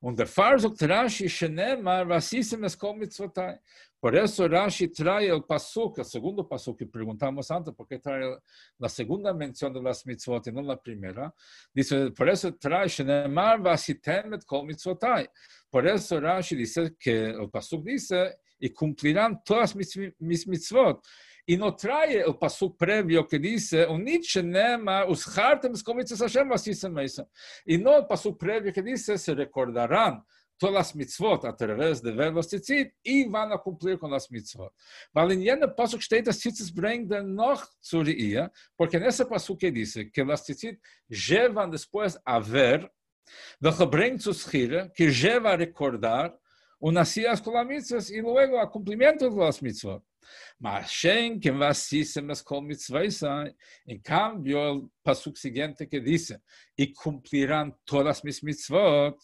[0.00, 3.58] Und der sagt Rashi, Shenemar, Vasisem es kol mitzvotai.
[3.98, 8.36] Por eso Rashi trae el pasuk, el segundo pasuk que preguntamos antes, porque trae
[8.78, 11.34] la segunda mención de las mitzvot y no la primera.
[11.72, 15.26] Dice, por eso trae Shenemar, Vasitem et kol mitzvotai.
[15.70, 21.04] Por eso Rashi dice que el pasuk dice, y cumplirán todas mis, mis mitzvot.
[21.48, 27.26] Y no trae el pasuk previo que dice, unit shenema ushartem skomitzes Hashem vasisem meisa.
[27.64, 30.24] Y no el pasuk previo que dice, se recordarán
[30.58, 34.30] todas las mitzvot a través de ver los tzitzit y van a cumplir con las
[34.30, 34.72] mitzvot.
[35.12, 39.60] Weil en jener pasuk steht, dass tzitzit bringt noch zu Ria, porque en ese pasuk
[39.60, 42.90] que dice que las tzitzit llevan después a ver,
[43.60, 46.38] welche bringt zu schire, que lleva a recordar,
[46.78, 50.02] un así con las mitzvot y luego a cumplimiento de las mitzvot.
[50.58, 53.04] Mas Shem que vasíssem as kol mitzvah
[53.86, 56.40] em cambio, o pasuk seguinte que dice,
[56.76, 59.16] e cumprirão todas as mis mitzvot,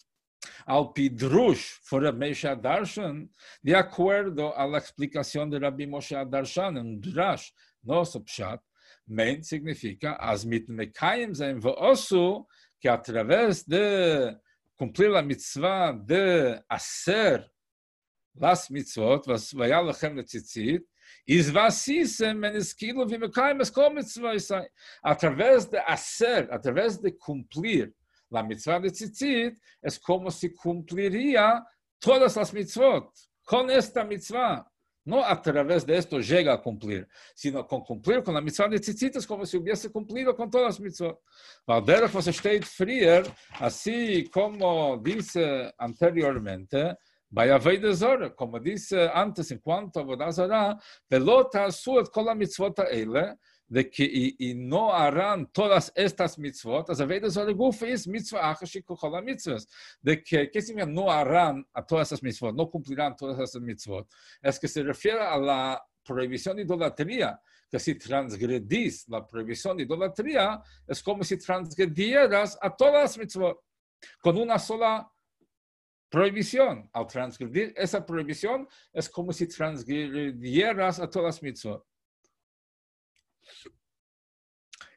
[0.65, 3.27] ao pidrush for Moshe Darshan,
[3.63, 7.51] de acordo à explicação de Rabbi Moshe Darshan, um drash,
[7.83, 8.59] nosso pshat,
[9.07, 12.45] men significa as mitmekayim zaim vo'osu,
[12.79, 14.37] que através de
[14.77, 17.45] cumprir la mitzvah de aser
[18.35, 20.83] las mitzvot, was vayalachem letzitzit,
[21.25, 24.65] Is vasisem men esquilo vimekaim es kol mitzvah
[25.05, 27.93] Através de hacer, através de cumplir
[28.33, 31.63] la mitzvah de tzitzit, es como si cumpliría
[31.99, 33.11] todas las mitzvot.
[33.45, 34.65] Con esta mitzvah.
[35.05, 37.05] No a través de esto llega a cumplir,
[37.35, 40.67] sino con cumplir con la mitzvah de tzitzit es como si hubiese cumplido con todas
[40.67, 41.19] las mitzvot.
[41.67, 43.23] Valderach was steht frier,
[43.59, 46.95] así como dice anteriormente,
[47.33, 50.79] Bei Avodah Zora, como dice antes en cuanto a Avodah Zora,
[51.09, 53.35] velota suet kol mitzvot ele,
[53.67, 58.51] de que y, y, no harán todas estas mitzvot, as Avodah Zora guf es mitzvah
[58.51, 59.65] achashi kol mitzvot,
[60.01, 64.07] de que, ¿qué significa no harán a todas estas mitzvot, no cumplirán todas estas mitzvot?
[64.41, 67.39] Es que se refiere a la prohibición de idolatría,
[67.69, 73.59] que si transgredís la prohibición de idolatría, es como si transgredieras a todas las mitzvot,
[74.21, 75.09] con una sola
[76.09, 76.87] prohibición.
[76.93, 81.83] Al transgredir esa prohibición es como si transgredieras a todas las mitzvot.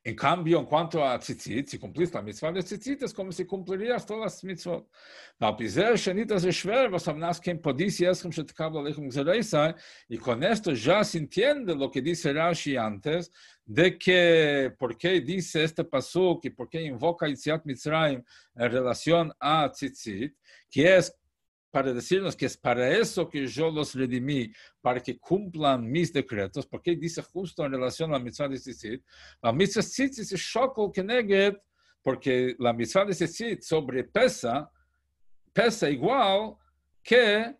[0.06, 3.44] En cambio, en cuanto a tzitzit, si cumplís la mitzvah de tzitzit, es como si
[3.44, 4.86] cumplirías todas las mitzvot.
[10.08, 13.32] Y con esto ya se entiende lo que dice Rashi antes,
[13.64, 18.22] de que por qué dice este pasuk y por qué invoca Yitziat Mitzrayim
[18.54, 20.36] en relación a tzitzit,
[20.70, 21.12] que es
[21.76, 24.50] para decirnos que es para eso que yo los redimí,
[24.80, 29.04] para que cumplan mis decretos, porque dice justo en relación a la mitzvah de Tzitzit,
[29.42, 31.58] la mitzvah Tzitzit es shokol keneged,
[32.02, 34.72] porque la mitzvah de Tzitzit sobrepesa,
[35.52, 36.56] pesa igual
[37.02, 37.54] que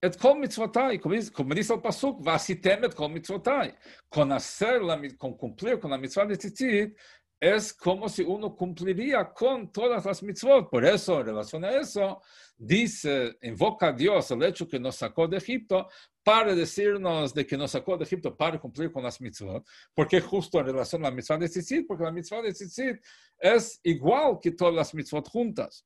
[0.00, 3.74] et kol mitzvotai, como dice el pasuk, vasitem et kol mitzvotai.
[4.08, 6.96] Con hacer, la, con cumplir con la mitzvah de Tzitzit,
[7.42, 10.70] es como si uno cumpliría con todas las mitzvot.
[10.70, 12.22] Por eso, en relación a eso,
[12.56, 15.88] dice, invoca a Dios el hecho que nos sacó de Egipto
[16.22, 19.66] para decirnos de que nos sacó de Egipto para cumplir con las mitzvot.
[19.92, 23.02] Porque justo en relación a la mitzvah de Tzitzit, porque la mitzvah de Tzitzit
[23.40, 25.84] es igual que todas las mitzvot juntas.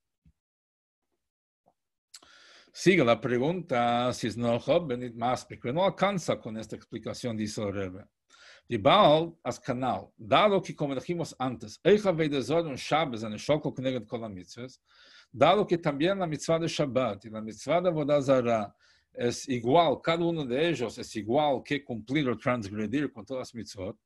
[2.70, 4.60] Sigue la pregunta si es no
[5.14, 8.04] más, porque no alcanza con esta explicación, dice el Rebbe.
[8.68, 13.38] Die Baal als canal, dado que, como dijimos antes, Eicha Veidazor un Shabbos en el
[13.38, 14.80] Shokol Kneget Kol mitzvahs,
[15.32, 18.74] dado que también la mitzvah de Shabbat y la mitzvah de Vodazara
[19.12, 23.54] es igual, cada uno de ellos es igual que cumplir o transgredir con todas las
[23.54, 23.96] mitzvot,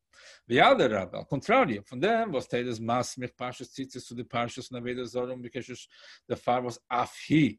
[0.47, 4.81] Viader al contrario, von dem, was tedes mas mich parshas tzitzis zu de parshas na
[4.81, 5.89] Veidazor um bikeshes
[6.29, 7.59] de far was afhi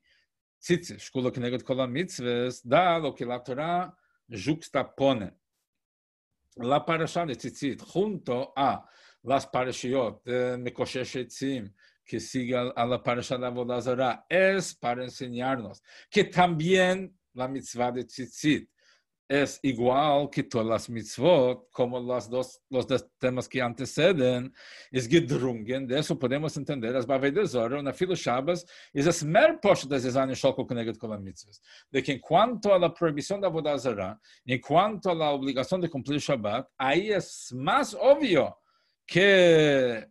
[0.62, 3.92] tzitzis, shkula kneget kol mitzvahs, dado que la Torah
[4.30, 5.32] juxtapone
[6.58, 8.84] la parasha de Tzitzit junto a
[9.24, 11.74] las parashiot de Mekoshesh Etzim,
[12.04, 18.04] que sigue a la parasha de Avodazara, es para enseñarnos que también la mitzvah de
[18.04, 18.70] Tzitzit
[19.32, 24.54] es igual que todas las mitzvot, como los dos, los dos temas que anteceden,
[24.92, 29.86] es gedrungen, de eso podemos entender, as Bavedezora, una filo Shabbos, es es mer posh
[29.86, 31.56] de Zezani Shoko Keneget Kol mitzvot.
[31.90, 35.90] De que en cuanto a la prohibición de Avodazara, en cuanto a la obligación de
[35.90, 38.58] cumplir Shabbat, ahí es más obvio
[39.06, 40.11] que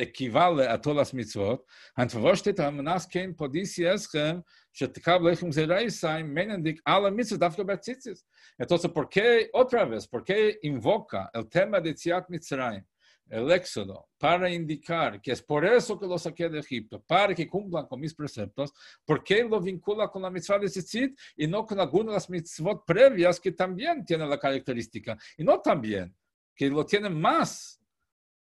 [0.00, 1.66] equivale a todas las mitzvot,
[3.10, 4.44] kein mitzvot.
[8.58, 10.08] Entonces, ¿por qué otra vez?
[10.08, 12.84] ¿Por qué invoca el tema de Tziat Mitzrayim?
[13.30, 17.48] el éxodo, para indicar que es por eso que lo saqué de Egipto, para que
[17.48, 18.72] cumplan con mis preceptos,
[19.04, 22.84] porque lo vincula con la mitzvah de Tzitzit y no con algunas de las mitzvot
[22.84, 26.14] previas que también tienen la característica, y no también,
[26.54, 27.79] que lo tienen más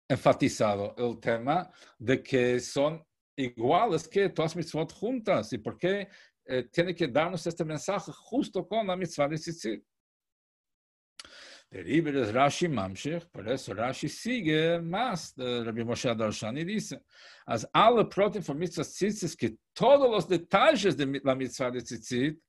[0.09, 3.01] enfatizado el tema de que son
[3.37, 5.53] iguales que todas mitzvot juntas.
[5.53, 6.09] ¿Y por qué
[6.45, 9.83] eh, tiene que darnos este mensaje justo con la mitzvah de tzitzit?
[11.71, 16.99] Derive es Rashi Mamshech, por eso Rashi sigue más de Rabbi Moshe Darshan y dice,
[17.45, 22.39] as alle protein for mitzvah tzitzit, que todos los detalles de la mitzvah de tzitzit,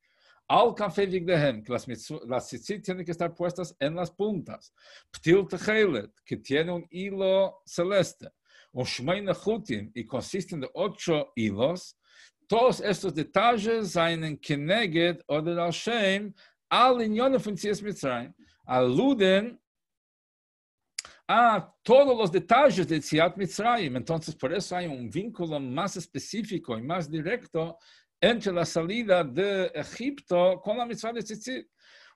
[0.50, 1.86] al café vigdehem, que las,
[2.26, 4.74] las tzitzit tienen que estar puestas en las puntas.
[5.12, 8.28] Ptil techelet, que tiene un hilo celeste.
[8.72, 11.96] o Shmei Nechutim, y consisten de ocho hilos,
[12.46, 16.34] todos estos detalles seinen Keneged oder al Shem
[16.68, 18.32] al Inyon von Tzias Mitzrayim,
[18.66, 19.58] aluden
[21.28, 23.96] a todos los detalles de Tziat Mitzrayim.
[23.96, 27.78] Entonces, por eso hay un vínculo más específico y más directo
[28.20, 31.68] entre la salida de Egipto con la mitzvah de Tzitzit.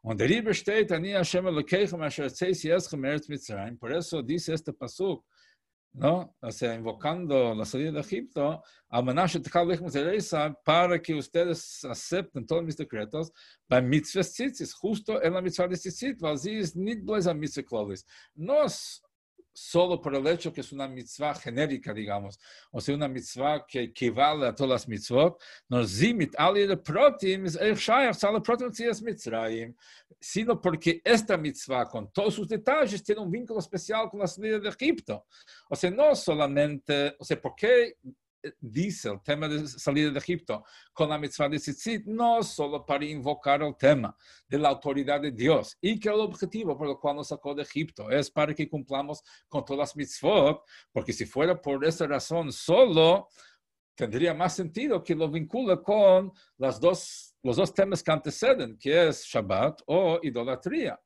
[0.02, 3.78] Und der Riebe steht, Ani Hashem Elokeichem asher tzeis yeschem eretz Mitzrayim.
[3.78, 5.24] Por eso dice este pasuk,
[5.94, 6.36] ¿no?
[6.42, 8.62] O sea, invocando la salida de Egipto,
[10.62, 13.32] para que ustedes acepten todos mis decretos,
[13.66, 17.38] bei mitzvah tzitzis, justo en la mitzvah de tzitzit, weil sie ist nicht bloß ein
[17.38, 17.94] mitzvah
[18.34, 19.02] No es
[19.54, 22.38] solo por el hecho que es una mitzvah genérica, digamos,
[22.72, 25.40] o sea, una mitzvah que equivale a todas las mitzvot,
[30.20, 34.58] sino porque esta mitzvah, con todos sus detalles, tiene un vínculo especial con la salida
[34.58, 35.26] de Egipto.
[35.68, 37.96] O sea, no solamente, o sea, ¿por qué
[38.60, 43.04] dice el tema de salida de Egipto con la mitzvah de Tzitzit, no solo para
[43.04, 44.16] invocar el tema
[44.48, 47.62] de la autoridad de Dios y que el objetivo por el cual nos sacó de
[47.62, 52.52] Egipto es para que cumplamos con todas las mitzvot, porque si fuera por esa razón
[52.52, 53.28] solo,
[53.94, 59.08] tendría más sentido que lo vincule con las dos, los dos temas que anteceden, que
[59.08, 61.00] es Shabbat o idolatría.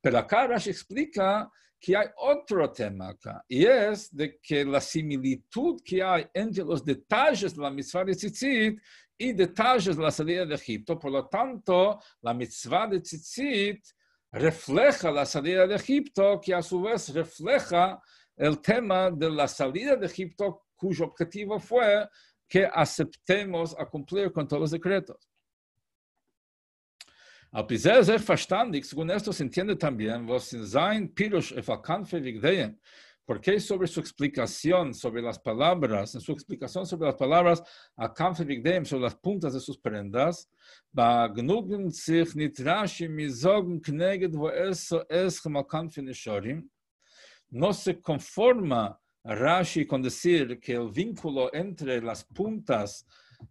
[0.00, 1.50] Pero acá Rashi explica
[1.80, 6.84] que hay otro tema acá, y es de que la similitud que hay entre los
[6.84, 8.80] detalles de la mitzvah de tzitzit
[9.16, 13.84] y detalles de la salida de Egipto, por lo tanto, la mitzvah de tzitzit
[14.32, 18.00] refleja la salida de Egipto, que a su vez refleja
[18.36, 22.08] el tema de la salida de Egipto, cuyo objetivo fue
[22.48, 25.28] que aceptemos a cumplir con todos los decretos.
[27.50, 31.54] A pesar de verstandig, según esto se entiende también, was in sein Pirush
[33.24, 37.62] porque sobre su explicación sobre las palabras, en su explicación sobre las palabras,
[37.96, 40.48] a Kanfe Vigdeyen, sobre las puntas de sus prendas,
[40.92, 46.68] ba gnugen sich nit rashi mi zogen kneged wo es so es mal Kanfe Nishorim,
[47.50, 53.04] no se conforma Rashi con decir que el vínculo entre las puntas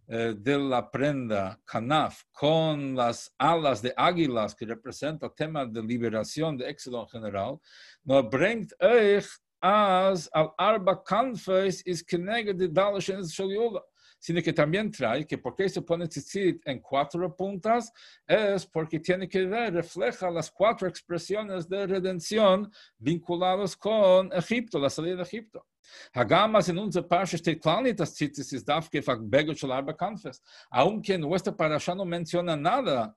[0.06, 5.82] Eh, de la prenda Kanaf con las alas de águilas que representa el tema de
[5.82, 7.58] liberación de éxodo en general,
[8.04, 9.28] no bringt euch
[9.60, 13.82] as al arba kanfes is kenega de dalashen shaliula
[14.18, 17.92] sino que también trae que porque se pone tzitzit en cuatro puntas
[18.26, 24.90] es porque tiene que ver, refleja las cuatro expresiones de redención vinculadas con Egipto, la
[24.90, 25.66] salida de Egipto.
[26.12, 30.42] Hagamas en unser Parasha steht klar nicht, dass Tzitzis ist Dafke Begel Shel Arba Kanfes.
[30.70, 33.16] Aunque en nuestra Parasha no menciona nada,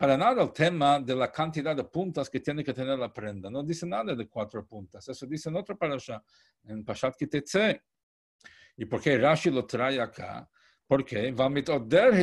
[0.00, 3.50] para nada el tema de la cantidad de puntas que tiene que tener la prenda.
[3.50, 5.06] No dice nada de cuatro puntas.
[5.06, 6.22] Eso dice en otra Parasha,
[6.64, 7.82] en Pashat Kitetse.
[8.78, 10.48] ¿Y por qué Rashi lo trae acá?
[10.86, 12.14] Porque va mit Oder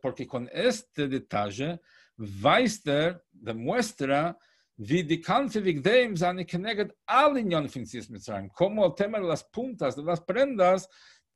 [0.00, 1.78] porque con este detalle,
[2.16, 4.38] Weister demuestra
[4.76, 9.44] wie die Kante Vigdeim seine Keneged al Inyon Fincis Mitzrayim, como el tema de las
[9.44, 10.88] puntas de las prendas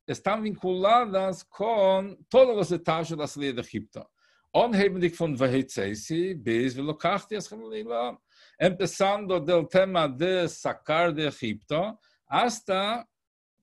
[0.06, 4.10] están vinculadas con todos los detalles de la salida de Egipto.
[4.52, 8.18] Onhebendig von Vahitzeisi bis Velokachti Eschelila,
[8.58, 13.06] empezando del tema de sacar de Egipto hasta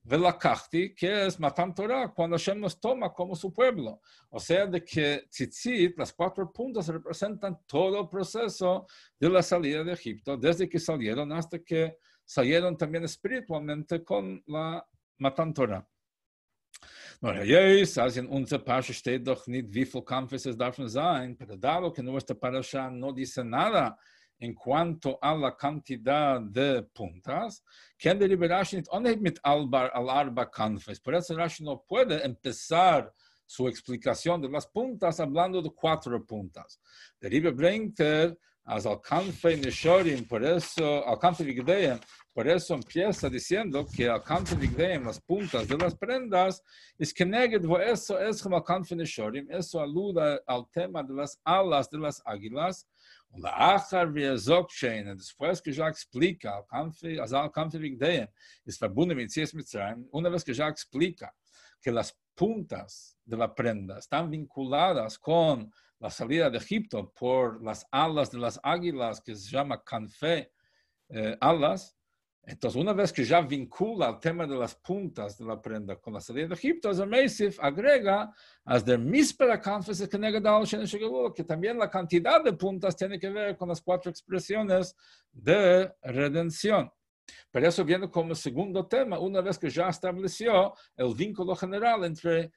[0.06, 4.00] Velakachti, que es Matan Torah, cuando Hashem nos toma como su pueblo.
[4.30, 8.86] O sea, de que tzitzit, las cuatro puntas representan todo el proceso
[9.18, 14.86] de la salida de Egipto, desde que salieron hasta que salieron también espiritualmente con la
[15.18, 15.86] Matan Torah.
[17.20, 21.34] Nur Jesus, als in unserer Parasha steht doch nicht, wie viel Kampf es darf sein,
[21.34, 23.98] pero dado que nuestra Parasha no dice nada
[24.38, 27.62] en cuanto a la cantidad de puntas,
[27.98, 31.00] que el Rashi nicht mit Albar, al Arba Kanfes.
[31.00, 33.12] Por eso Rashi no puede empezar
[33.46, 36.80] su explicación de las puntas hablando de cuatro puntas.
[37.20, 42.00] Der Rebbe bringt er als al Kanfe Neshorim, por eso, al Kanfe Vigdeim,
[42.34, 46.62] por eso empieza diciendo que al Kanfe Vigdeim, las puntas de las prendas,
[46.98, 51.14] es que neged vo eso es como al Kanfe Neshorim, eso aluda al tema de
[51.14, 52.84] las alas de las águilas,
[55.14, 56.64] después que já explica,
[57.78, 58.32] Vigdeia,
[58.64, 58.80] es
[60.12, 61.32] una vez que já explica
[61.80, 67.86] que las puntas de la prenda están vinculadas con la salida de Egipto por las
[67.90, 70.52] alas de las águilas que se llama Canfe
[71.08, 71.95] eh, alas,
[72.48, 76.14] entonces, una vez que ya vincula el tema de las puntas de la prenda con
[76.14, 78.32] la salida de Egipto, Meisif agrega,
[81.34, 84.94] que también la cantidad de puntas tiene que ver con las cuatro expresiones
[85.32, 86.88] de redención.
[87.50, 92.52] Pero eso viene como segundo tema, una vez que ya estableció el vínculo general entre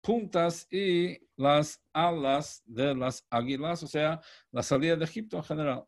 [0.00, 5.84] puntas y las alas de las águilas, o sea, la salida de Egipto en general.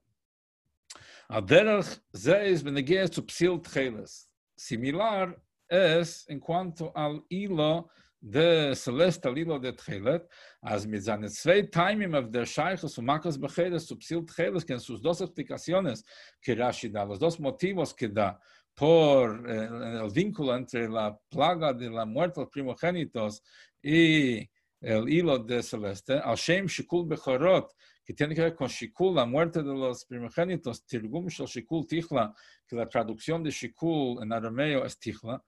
[1.31, 4.27] Aderach zeis benegeas zu psil tcheles.
[4.57, 5.35] Similar
[5.69, 10.23] es en cuanto al hilo de celeste al hilo de tchelet,
[10.63, 14.75] as mit seine zwei timing of der shaykhs u makas becheles zu psil tcheles, que
[14.75, 16.05] en sus dos explicaciones
[16.41, 18.39] que Rashi da, los dos motivos que da
[18.77, 19.69] por eh,
[20.03, 23.43] el vínculo entre la plaga de la muerte de primogénitos
[23.83, 24.49] y
[24.81, 27.73] el hilo de celeste, al shem shikul bechorot,
[28.07, 32.33] que tiene que ver con Shikul, la muerte de los primogénitos, Tirgum Shel Shikul Tichla,
[32.65, 35.43] que la traducción de Shikul en arameo es Tichla,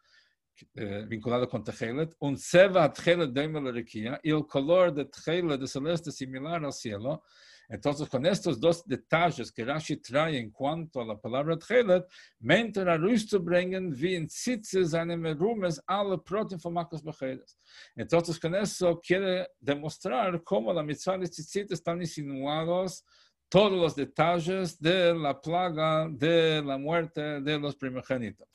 [0.75, 5.69] eh, vinculado con Techelet, un Seva Techelet de la y el color de Techelet de
[5.69, 7.23] celeste similar al cielo,
[7.71, 12.07] entonces, con estos dos detalles que Rashi trae en cuanto a la palabra Tchelet,
[12.41, 12.99] meint er a
[13.39, 17.59] bringen, wie in Zitze seine Merumes alle Protein von Makos Becheres.
[17.95, 23.05] Entonces, con eso quiere demostrar cómo la mitzvah de Tzitzit están insinuados
[23.51, 28.49] todos los detalles de la plaga de la muerte de los primogénitos.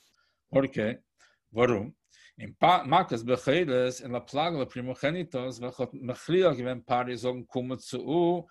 [0.49, 1.01] ¿Por qué?
[1.51, 1.93] Warum?
[2.35, 2.57] En
[2.87, 5.61] Marcos Becheres, en la plaga de los primogénitos,
[5.93, 8.47] mechliach ven paris und kommen zu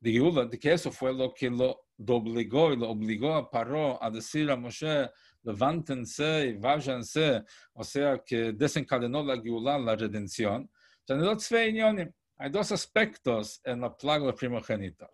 [0.00, 4.50] de que eso fue lo que lo obligó y lo obligó a Paró a decir
[4.50, 5.10] a Moshe,
[5.42, 10.70] levántense y váyanse, o sea que desencadenó la Geulah, la redención.
[11.08, 15.08] Hay dos aspectos en la plaga de primogénitos.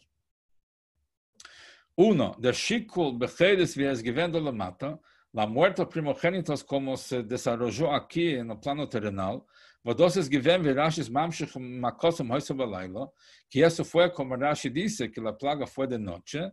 [1.97, 4.99] Uno, der Shikul Bechedes wie es la mata,
[5.32, 9.45] la muerte de primogénitos como se desarrolló aquí en el plano terrenal,
[9.93, 13.12] dos es given vi Rashi mamshich makosom hoyso balaylo,
[13.51, 16.51] que eso fue como Rashi dice que la plaga fue de noche,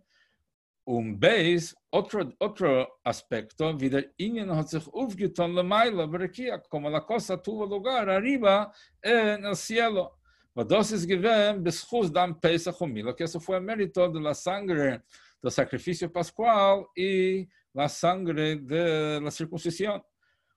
[0.86, 7.02] un beis, otro, otro aspecto, wieder Ingen hat sich aufgetan la maila berekia, como la
[7.02, 8.72] cosa tuvo lugar arriba
[9.02, 10.18] en el cielo.
[10.54, 15.04] dos es given beschus dam Pesach humilo, que eso fue mérito de la sangre
[15.42, 20.02] del sacrificio pascual y la sangre de la circuncisión.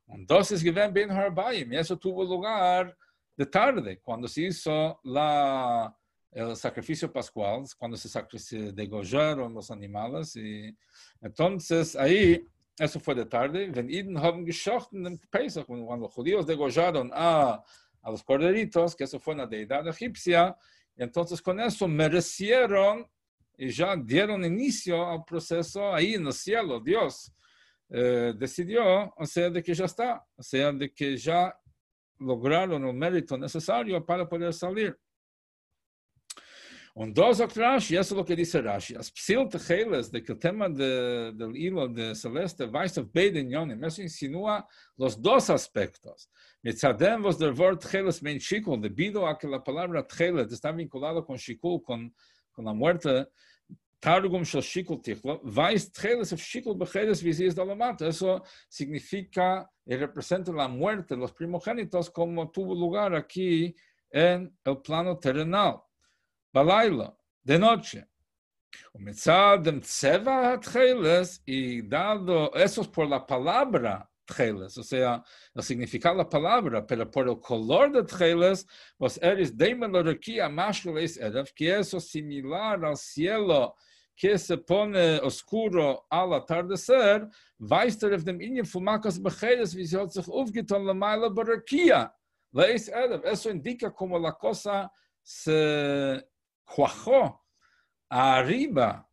[0.09, 2.97] Entonces, Ben Harbaim, y eso tuvo lugar
[3.37, 5.97] de tarde, cuando se hizo la,
[6.31, 10.37] el sacrificio pascual, cuando se, se degollaron los animales.
[10.37, 10.77] Y
[11.21, 12.47] entonces, ahí,
[12.79, 13.73] eso fue de tarde.
[15.67, 17.63] Cuando los judíos degollaron a,
[18.03, 20.57] a los corderitos, que eso fue una deidad egipcia,
[20.97, 23.09] entonces con eso merecieron
[23.57, 27.33] y ya dieron inicio al proceso ahí en el cielo, Dios
[27.91, 31.55] eh, decidió, o sea, de que ya está, o sea, de que ya
[32.19, 34.97] lograron el mérito necesario para poder salir.
[36.97, 40.39] Und dos Rashi, eso es lo que dice Rashi, as psil techeles, de que el
[40.39, 44.65] tema de, del hilo de Celeste weiß auf beide Unionen, eso insinúa
[44.97, 46.29] los dos aspectos.
[46.63, 51.27] Mitzadem was der Wort techeles mein shikul, debido a que la palabra techeles está vinculado
[51.27, 52.15] con shikul, con,
[52.53, 53.27] con la muerte,
[54.05, 58.03] Targum shel shikul tichlo, vais treles of shikul bechedes visies dalamat.
[58.03, 63.75] Eso significa y representa la muerte de los primogénitos como tuvo lugar aquí
[64.11, 65.81] en el plano terrenal.
[66.53, 68.05] Balaila, de noche.
[68.93, 75.23] Umitzad dem tseva treles y dado eso por la palabra treles, o sea,
[75.55, 78.67] el significado de la palabra, pero por el color de treles,
[78.99, 80.83] pues eres de melodía más
[81.55, 83.75] que eso similar al cielo
[84.17, 89.85] que se pone oscuro al atardecer, weiß er auf dem Ingen von Makas Bechedes, wie
[89.85, 92.15] sie hat sich aufgetan, la Maila Barakia.
[92.53, 94.91] Leis Erev, eso indica como la cosa
[95.23, 96.25] se
[96.65, 97.43] cuajó
[98.09, 99.09] arriba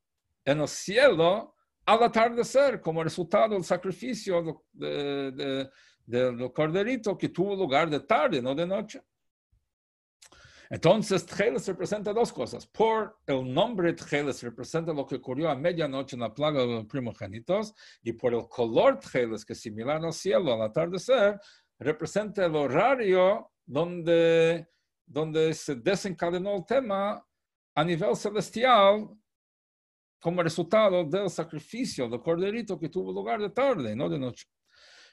[0.46, 5.70] en el cielo al atardecer, como resultado del sacrificio del de,
[6.06, 9.02] de, de, corderito que tuvo lugar de tarde, no de noche.
[10.72, 12.66] Entonces, Tcheles representa dos cosas.
[12.66, 16.86] Por el nombre Tcheles representa lo que ocurrió a medianoche en la plaga de los
[16.86, 21.38] primogénitos, y por el color Tcheles, que es similar al cielo al atardecer,
[21.78, 24.70] representa el horario donde,
[25.06, 27.22] donde se desencadenó el tema
[27.76, 29.10] a nivel celestial
[30.22, 34.48] como resultado del sacrificio del corderito que tuvo lugar de tarde, no de noche.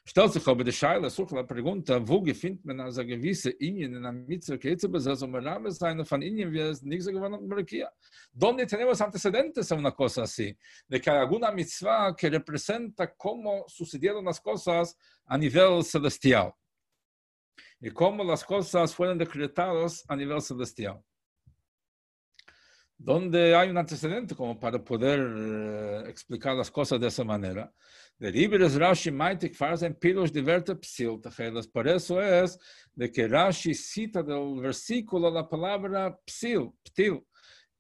[0.09, 4.03] Stellt sich aber die Scheile, suche la pregunta, wo gefindt man also gewisse Indien in
[4.03, 7.43] der Mitzvah, que jetzt besaß, um Rame sein von Indien, wie es nicht so gewonnen
[7.43, 7.93] en Barakia.
[8.33, 10.57] Donde tenemos antecedentes a una cosa así,
[10.89, 14.97] de que alguna mitzvah que representa cómo sucedieron las cosas
[15.27, 16.55] a nivel celestial.
[17.79, 21.05] Y cómo las cosas fueron decretadas a nivel celestial.
[23.01, 27.73] Donde hay un antecedente como para poder uh, explicar las cosas de esa manera.
[31.73, 32.59] Por eso es
[32.93, 37.25] de que Rashi cita del versículo la palabra psil, ptil,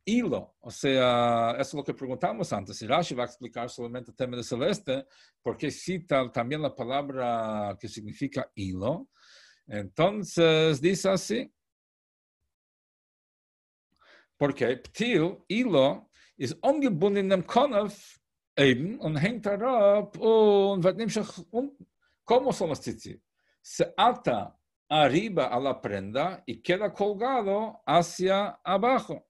[0.05, 0.55] hilo.
[0.61, 2.77] O sea, eso es lo que preguntamos antes.
[2.77, 5.07] Si Rashi va a explicar solamente el tema de celeste,
[5.43, 9.09] porque cita también la palabra que significa hilo.
[9.66, 11.53] Entonces, dice así.
[14.39, 18.20] Porque ptil, hilo, is ungebunden in dem Konef
[18.56, 21.19] eben und hängt herab und wird nämlich
[21.51, 21.77] um,
[22.24, 23.20] como son los tzitzit?
[23.60, 24.56] Se ata
[24.89, 29.24] arriba a la prenda y queda colgado hacia abajo.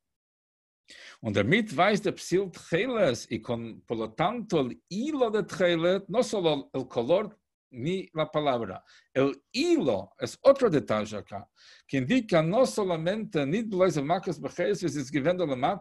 [1.21, 6.09] Und damit weiß der Psil Tcheles y con, por lo tanto, el hilo de Tchelet,
[6.09, 7.37] no solo el color
[7.71, 8.83] ni la palabra.
[9.13, 11.49] El hilo es otro detalle acá,
[11.87, 13.63] que indica no solamente, ni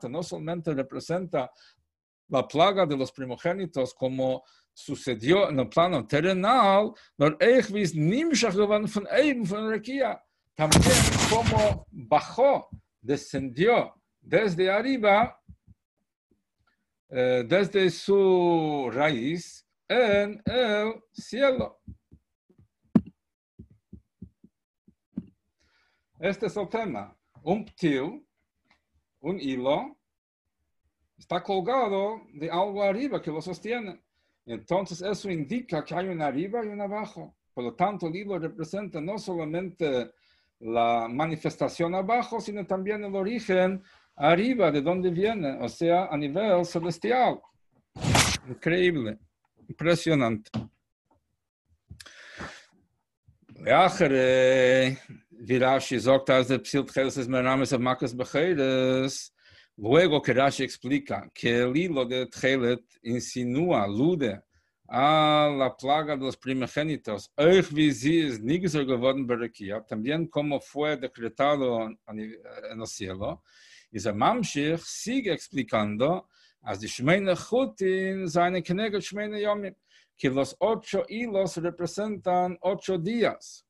[0.10, 1.52] no solamente representa
[2.30, 4.44] la plaga de los primogénitos como
[4.74, 6.94] sucedió en el plano terrenal,
[10.56, 10.94] también
[11.30, 12.70] como bajó,
[13.02, 15.40] descendió desde arriba,
[17.10, 21.80] eh, desde su raíz en el cielo.
[26.20, 27.16] Este es el tema.
[27.44, 28.26] Un ptil,
[29.20, 29.98] un hilo,
[31.18, 34.02] está colgado de algo arriba que lo sostiene.
[34.46, 37.36] Entonces eso indica que hay un arriba y un abajo.
[37.54, 40.12] Por lo tanto, el hilo representa no solamente
[40.60, 43.84] la manifestación abajo, sino también el origen
[44.16, 47.40] arriba, de donde viene, o sea, a nivel celestial.
[48.48, 49.20] Increíble,
[49.68, 50.52] impresionante.
[53.66, 54.96] Achere, äh,
[55.32, 59.34] wie Rashi sagt, als der Psylt Chelses Merames auf Makas Becheres,
[59.76, 64.42] luego que er Rashi explica que el hilo de Tchelet insinúa, alude
[64.88, 68.86] a la plaga de los primogénitos, euch wie sie es nigzer
[69.88, 73.44] también como fue decretado en el cielo,
[73.92, 76.30] y se sigue explicando
[76.68, 79.74] as the Shmeine Chutin seine Knegel Shmeine Yomim,
[80.18, 83.64] que los ocho hilos representan ocho días.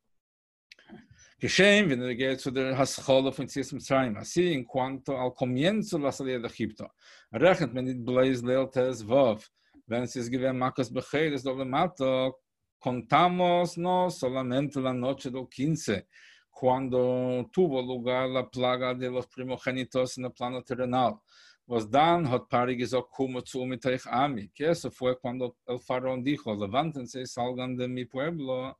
[1.40, 6.00] Geschehen, wenn er geht zu der Haschole von Zis Mitzrayim, así en cuanto al comienzo
[6.00, 6.90] la salida de Egipto.
[7.32, 9.48] Rechnet men dit Blaze Leil Tes Vav,
[9.86, 12.40] wenn es gewen Marcos Becheres doble mato,
[12.80, 16.08] contamos no solamente la noche del 15,
[16.50, 21.20] cuando tuvo lugar la plaga de los primogénitos en el plano terrenal.
[21.68, 23.08] Was dann hat Pari gesagt,
[23.46, 23.60] zu.
[24.56, 28.76] Que eso fue cuando el faraón dijo, levántense, salgan de mi pueblo,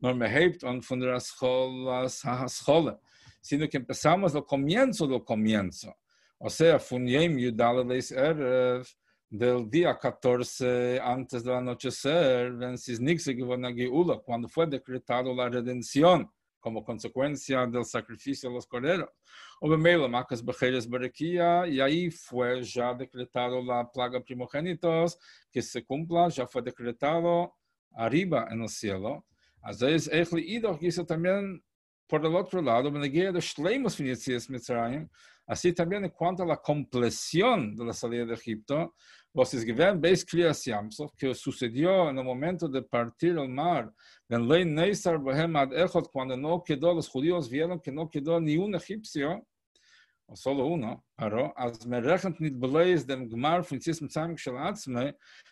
[0.00, 3.00] no me hebt on von der escolas escola,
[3.40, 5.94] sino que empezamos el comienzo del comienzo.
[6.38, 8.86] O sea, fun yem yudaleles erev,
[9.30, 12.52] del día 14 antes del anochecer,
[13.34, 16.30] geworden geula, cuando fue decretado la redención
[16.66, 19.08] como consecuencia del sacrificio de los corderos.
[21.68, 25.16] Y ahí fue ya decretado la plaga primogénitos,
[25.52, 27.54] que se cumpla, ya fue decretado
[27.92, 29.24] arriba en el cielo.
[29.62, 31.62] Así es, Echli Idoch hizo también
[32.08, 35.08] por el otro lado, de Shleimus Finicias Mitzrayim,
[35.46, 38.94] así también en cuanto a la compleción de la salida de Egipto,
[40.64, 43.92] yamsov, que sucedió en el momento de partir el mar,
[46.10, 49.46] cuando no quedó, los judíos vieron que no quedó ni un egipcio,
[50.28, 51.54] o solo uno, pero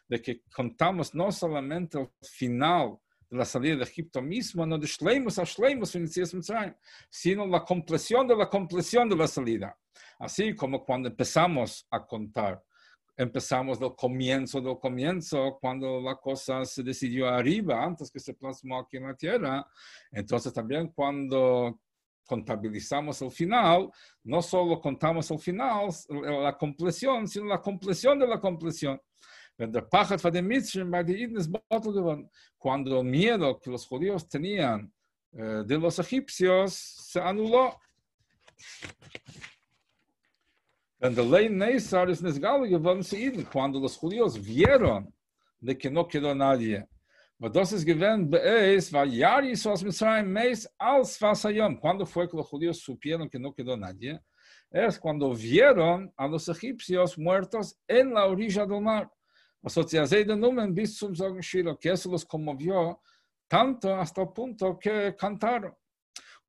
[0.08, 2.98] de que contamos no solamente el final
[3.30, 5.94] de la salida de Egipto mismo, no de Shleimus a Shleimus
[7.10, 9.76] sino la compleción de la compleción de la salida.
[10.18, 12.62] Así como cuando empezamos a contar
[13.16, 18.80] empezamos del comienzo del comienzo, cuando la cosa se decidió arriba, antes que se plasmó
[18.80, 19.66] aquí en la tierra.
[20.10, 21.80] Entonces también cuando
[22.26, 23.90] contabilizamos el final,
[24.24, 29.00] no solo contamos el final, la compleción, sino la compleción de la compleción.
[32.58, 34.92] Cuando el miedo que los judíos tenían
[35.32, 37.78] eh, de los egipcios se anuló.
[42.22, 42.64] Nesgalo
[43.52, 45.12] cuando los judíos vieron
[45.60, 46.86] de que no quedó nadie.
[47.39, 47.51] Aber
[49.85, 51.76] Mitzrayim meis als Fasayom.
[51.76, 54.18] Cuando fue que los judíos supieron que no quedó nadie?
[54.70, 59.10] Es cuando vieron a los egipcios muertos en la orilla del mar.
[59.62, 61.12] Asociación de Numen bis zum
[61.78, 62.98] que eso los conmovió
[63.47, 65.74] tanto hasta el punto que cantaron.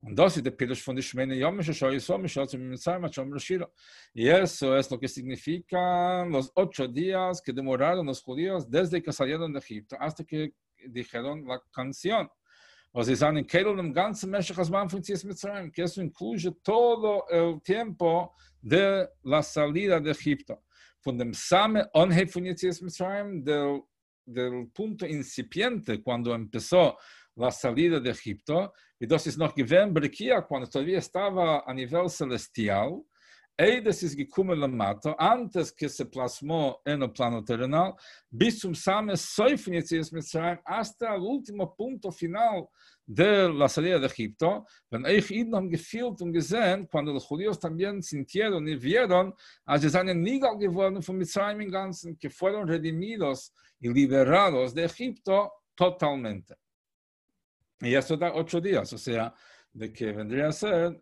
[0.02, 2.68] Und das ist der Pirush von der Shmene Yom, que shoy so, me shoy zum
[2.68, 3.72] Mitzrayim, a chom Roshiro.
[4.14, 9.12] Y eso es lo que significa los ocho días que demoraron los judíos desde que
[9.12, 10.52] salieron de Egipto hasta que
[10.88, 12.28] dijeron la canción.
[12.92, 16.50] O sea, están en Kedel dem ganzen Meshach Azman von Tzis Mitzrayim, que eso incluye
[16.62, 20.62] todo el tiempo de la salida de Egipto.
[21.04, 23.82] Von dem Same Onheb von Mitzrayim, del,
[24.24, 26.96] del punto incipiente cuando empezó
[27.36, 33.04] la salida de Egipto, entonces noch gewähnt Brekia, cuando todavía estaba a nivel celestial,
[33.58, 34.18] Eides ist
[35.18, 37.94] antes que se plasmó en el plano terrenal,
[38.30, 42.68] bis zum Same Mitzrayim, hasta el último punto final
[43.06, 44.66] de la salida de Egipto,
[46.90, 49.34] cuando los judíos también sintieron y vieron,
[49.64, 56.56] als sie seien nigal geworden von que fueron redimidos y liberados de Egipto totalmente.
[57.80, 59.34] Y eso da ocho días, o sea,
[59.72, 60.98] de que vendría a ser,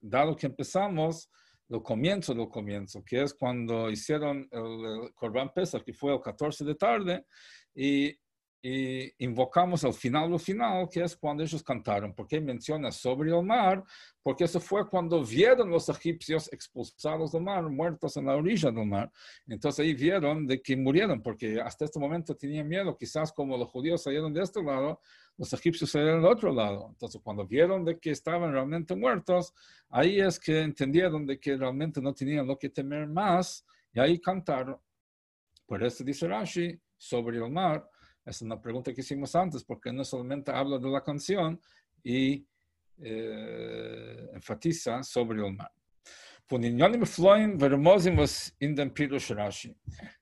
[0.00, 1.30] dado que empezamos,
[1.68, 6.64] el comienzo del comienzo, que es cuando hicieron el Corban Pesach, que fue el 14
[6.64, 7.24] de tarde,
[7.74, 8.14] y,
[8.64, 12.14] y invocamos el final del final, que es cuando ellos cantaron.
[12.14, 13.82] ¿Por qué menciona sobre el mar?
[14.22, 18.86] Porque eso fue cuando vieron los egipcios expulsados del mar, muertos en la orilla del
[18.86, 19.10] mar.
[19.48, 23.68] Entonces ahí vieron de que murieron, porque hasta este momento tenían miedo, quizás como los
[23.68, 25.00] judíos salieron de este lado,
[25.36, 26.86] los egipcios salieron del otro lado.
[26.90, 29.52] Entonces cuando vieron de que estaban realmente muertos,
[29.90, 34.20] ahí es que entendieron de que realmente no tenían lo que temer más y ahí
[34.20, 34.78] cantaron.
[35.66, 37.88] Por eso dice Rashi sobre el mar,
[38.24, 41.60] es una pregunta que hicimos antes, porque no solamente habla de la canción
[42.02, 42.46] y
[42.98, 45.72] eh, enfatiza sobre el mar.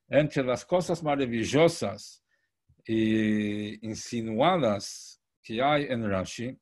[0.09, 2.23] Entre las cosas maravillosas
[2.85, 6.59] y insinuadas que hay en Rashi,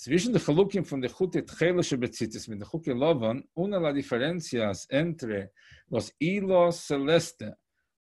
[0.00, 4.86] zwischen de Chalukim von der Chute Tchele Shebetzitis mit der Chuke Lovan, una las diferencias
[4.88, 5.52] entre
[5.88, 7.54] los hilos celeste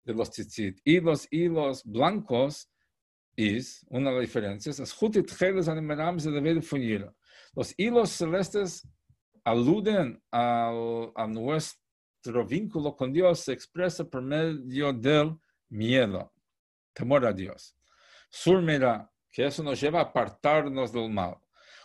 [0.03, 2.69] de los tzitzit y los hilos blancos
[3.35, 4.85] es, una de las diferencias, son
[6.23, 7.11] de.
[7.53, 8.87] Los hilos celestes
[9.43, 15.37] aluden al, a nuestro vínculo con Dios, se expresa por medio del
[15.69, 16.33] miedo,
[16.93, 17.75] temor a Dios.
[18.29, 21.37] Surmira, que eso nos lleva a apartarnos del mal.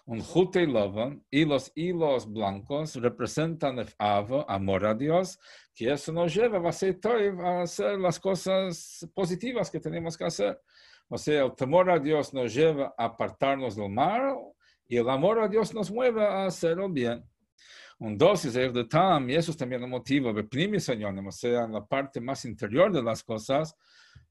[0.07, 5.39] Un jute lovan y los hilos blancos representan el avo, amor a Dios,
[5.75, 10.61] que eso nos lleva a hacer las cosas positivas que tenemos que hacer.
[11.13, 14.37] O sea, el temor a Dios nos lleva a apartarnos del mal
[14.87, 17.25] y el amor a Dios nos mueve a hacer el bien.
[17.99, 21.33] Un dos es el de tam, y eso es también el motivo de primis o
[21.33, 23.77] sea, en la parte más interior de las cosas,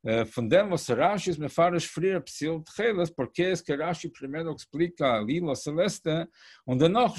[0.02, 5.30] eh, fundemos Rashi me farish frier psil tcheles, porque es que Rashi primero explica el
[5.30, 6.30] hilo celeste,
[6.66, 7.14] donde no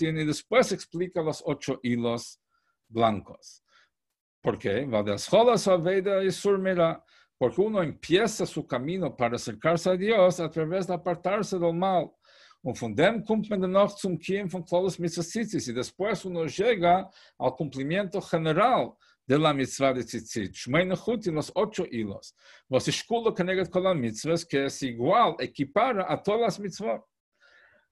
[0.00, 2.40] y después explica los ocho hilos
[2.88, 3.62] blancos.
[4.40, 4.86] ¿Por qué?
[4.86, 7.04] Va de escolas a veda y surmira,
[7.38, 12.10] porque uno empieza su camino para acercarse a Dios a través de apartarse del mal.
[12.62, 17.08] Und von dem kommt man dann Kiem von Klolos Mitzvah y después uno llega
[17.38, 18.96] al cumplimiento general
[19.26, 20.54] de la mitzvah de tzitzit.
[20.54, 22.34] Shmei Nechut los ocho hilos.
[22.68, 27.02] Vos esculo keneget kol mitzvahs, que es igual, equipara a todas las mitzvot.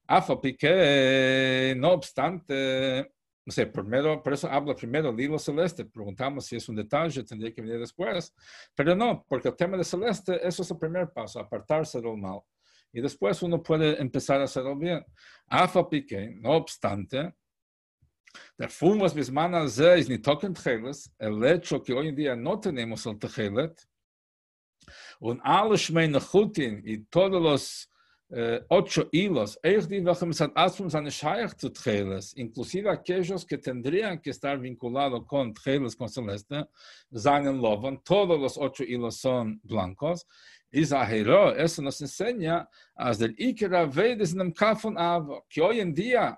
[0.07, 3.11] Afa pique, no obstante,
[3.45, 5.85] no sé, primero, por eso habla primero el hilo celeste.
[5.85, 8.33] Preguntamos si es un detalle, tendría que venir después.
[8.73, 12.41] Pero no, porque el tema de celeste, eso es el primer paso, apartarse del mal
[12.95, 15.05] y después uno puede empezar a hacerlo bien.
[15.47, 17.35] Afa pique, no obstante,
[18.57, 22.57] der fumas mis manas es ni token tejeles, el hecho que hoy en día no
[22.57, 23.85] tenemos el tejelet,
[25.19, 27.89] und alle shmeine chutin y todos los
[28.69, 29.87] ocho hilos, ellos
[31.57, 36.65] zu tejeles, inclusive aquellos que tendrían que estar vinculados con tejeles con celeste,
[37.13, 40.25] seinen lovan, todos los ocho hilos son blancos,
[40.71, 42.67] Isahero, eso nos enseña
[43.17, 46.37] del Ikera Vedes en el Kafon Avo, que hoy en día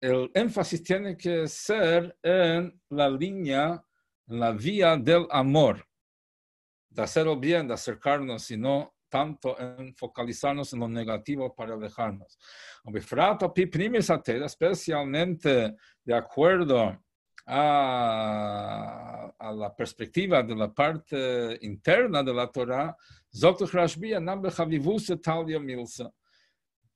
[0.00, 3.82] el énfasis tiene que ser en la línea,
[4.28, 5.86] en la vía del amor,
[6.88, 11.74] de hacer el bien, de acercarnos, y no tanto en focalizarnos en lo negativo para
[11.74, 12.38] alejarnos.
[14.44, 16.98] Especialmente de acuerdo
[17.46, 22.96] a, a, la perspectiva de la parte interna de la Torah,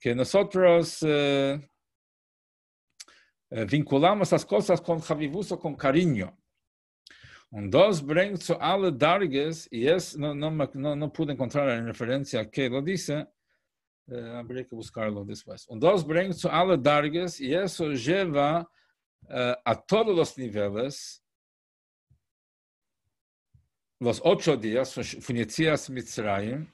[0.00, 1.70] que nosotros eh,
[3.50, 6.39] eh, vinculamos las cosas con Javivus con cariño.
[7.52, 11.84] Und das bringt zu alle Darges, y es, no, no, no, no pude encontrar en
[11.84, 13.26] referencia que lo dice,
[14.08, 15.66] eh, habría que buscarlo después.
[15.66, 18.70] Und das bringt zu alle Darges, y eso lleva
[19.28, 21.24] uh, a todos los niveles,
[23.98, 26.72] los ocho días, Funicias Mitzrayim,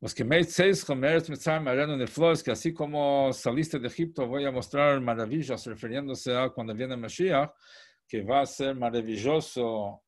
[0.00, 4.26] los que me seis comercios Mitzrayim areno de flores, que así como saliste de Egipto,
[4.26, 7.52] voy a mostrar maravillas, refiriéndose a cuando viene Mashiach,
[8.08, 10.02] que va a ser maravilloso,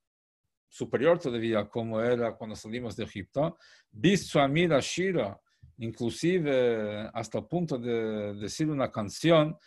[0.71, 3.59] superior todavía como era cuando salimos de Egipto.
[3.93, 5.39] La Shira,
[5.79, 9.59] inclusive hasta el punto de decir una canción,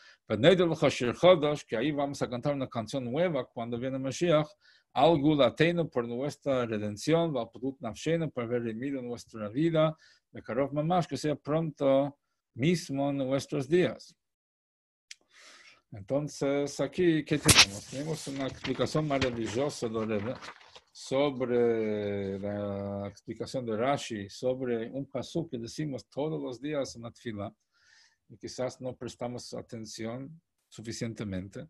[1.66, 4.48] que ahí vamos a cantar una canción nueva cuando viene Mashiach,
[4.94, 7.34] algo latino por nuestra redención,
[8.32, 9.98] por haber redimido nuestra vida,
[10.32, 10.42] de
[11.08, 12.18] que sea pronto
[12.56, 14.16] mismo en nuestros días.
[15.92, 17.86] Entonces, aquí, ¿qué tenemos?
[17.88, 19.88] Tenemos una explicación maravillosa
[20.96, 27.54] sobre la explicación de Rashi, sobre un paso que decimos todos los días en la
[28.30, 30.40] y quizás no prestamos atención
[30.70, 31.68] suficientemente.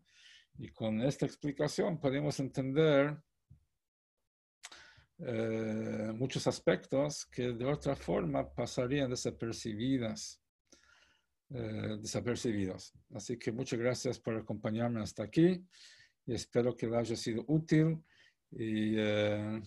[0.58, 3.16] Y con esta explicación podemos entender
[5.18, 10.38] eh, muchos aspectos que de otra forma pasarían desapercibidas,
[11.48, 12.92] eh, desapercibidos.
[13.14, 15.66] Así que muchas gracias por acompañarme hasta aquí
[16.26, 18.04] y espero que les haya sido útil
[18.56, 19.60] y eh,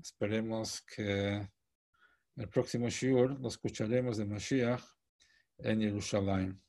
[0.00, 1.48] esperemos que
[2.36, 4.82] el próximo shiur lo escucharemos de Mashiach
[5.58, 6.60] en Jerusalén.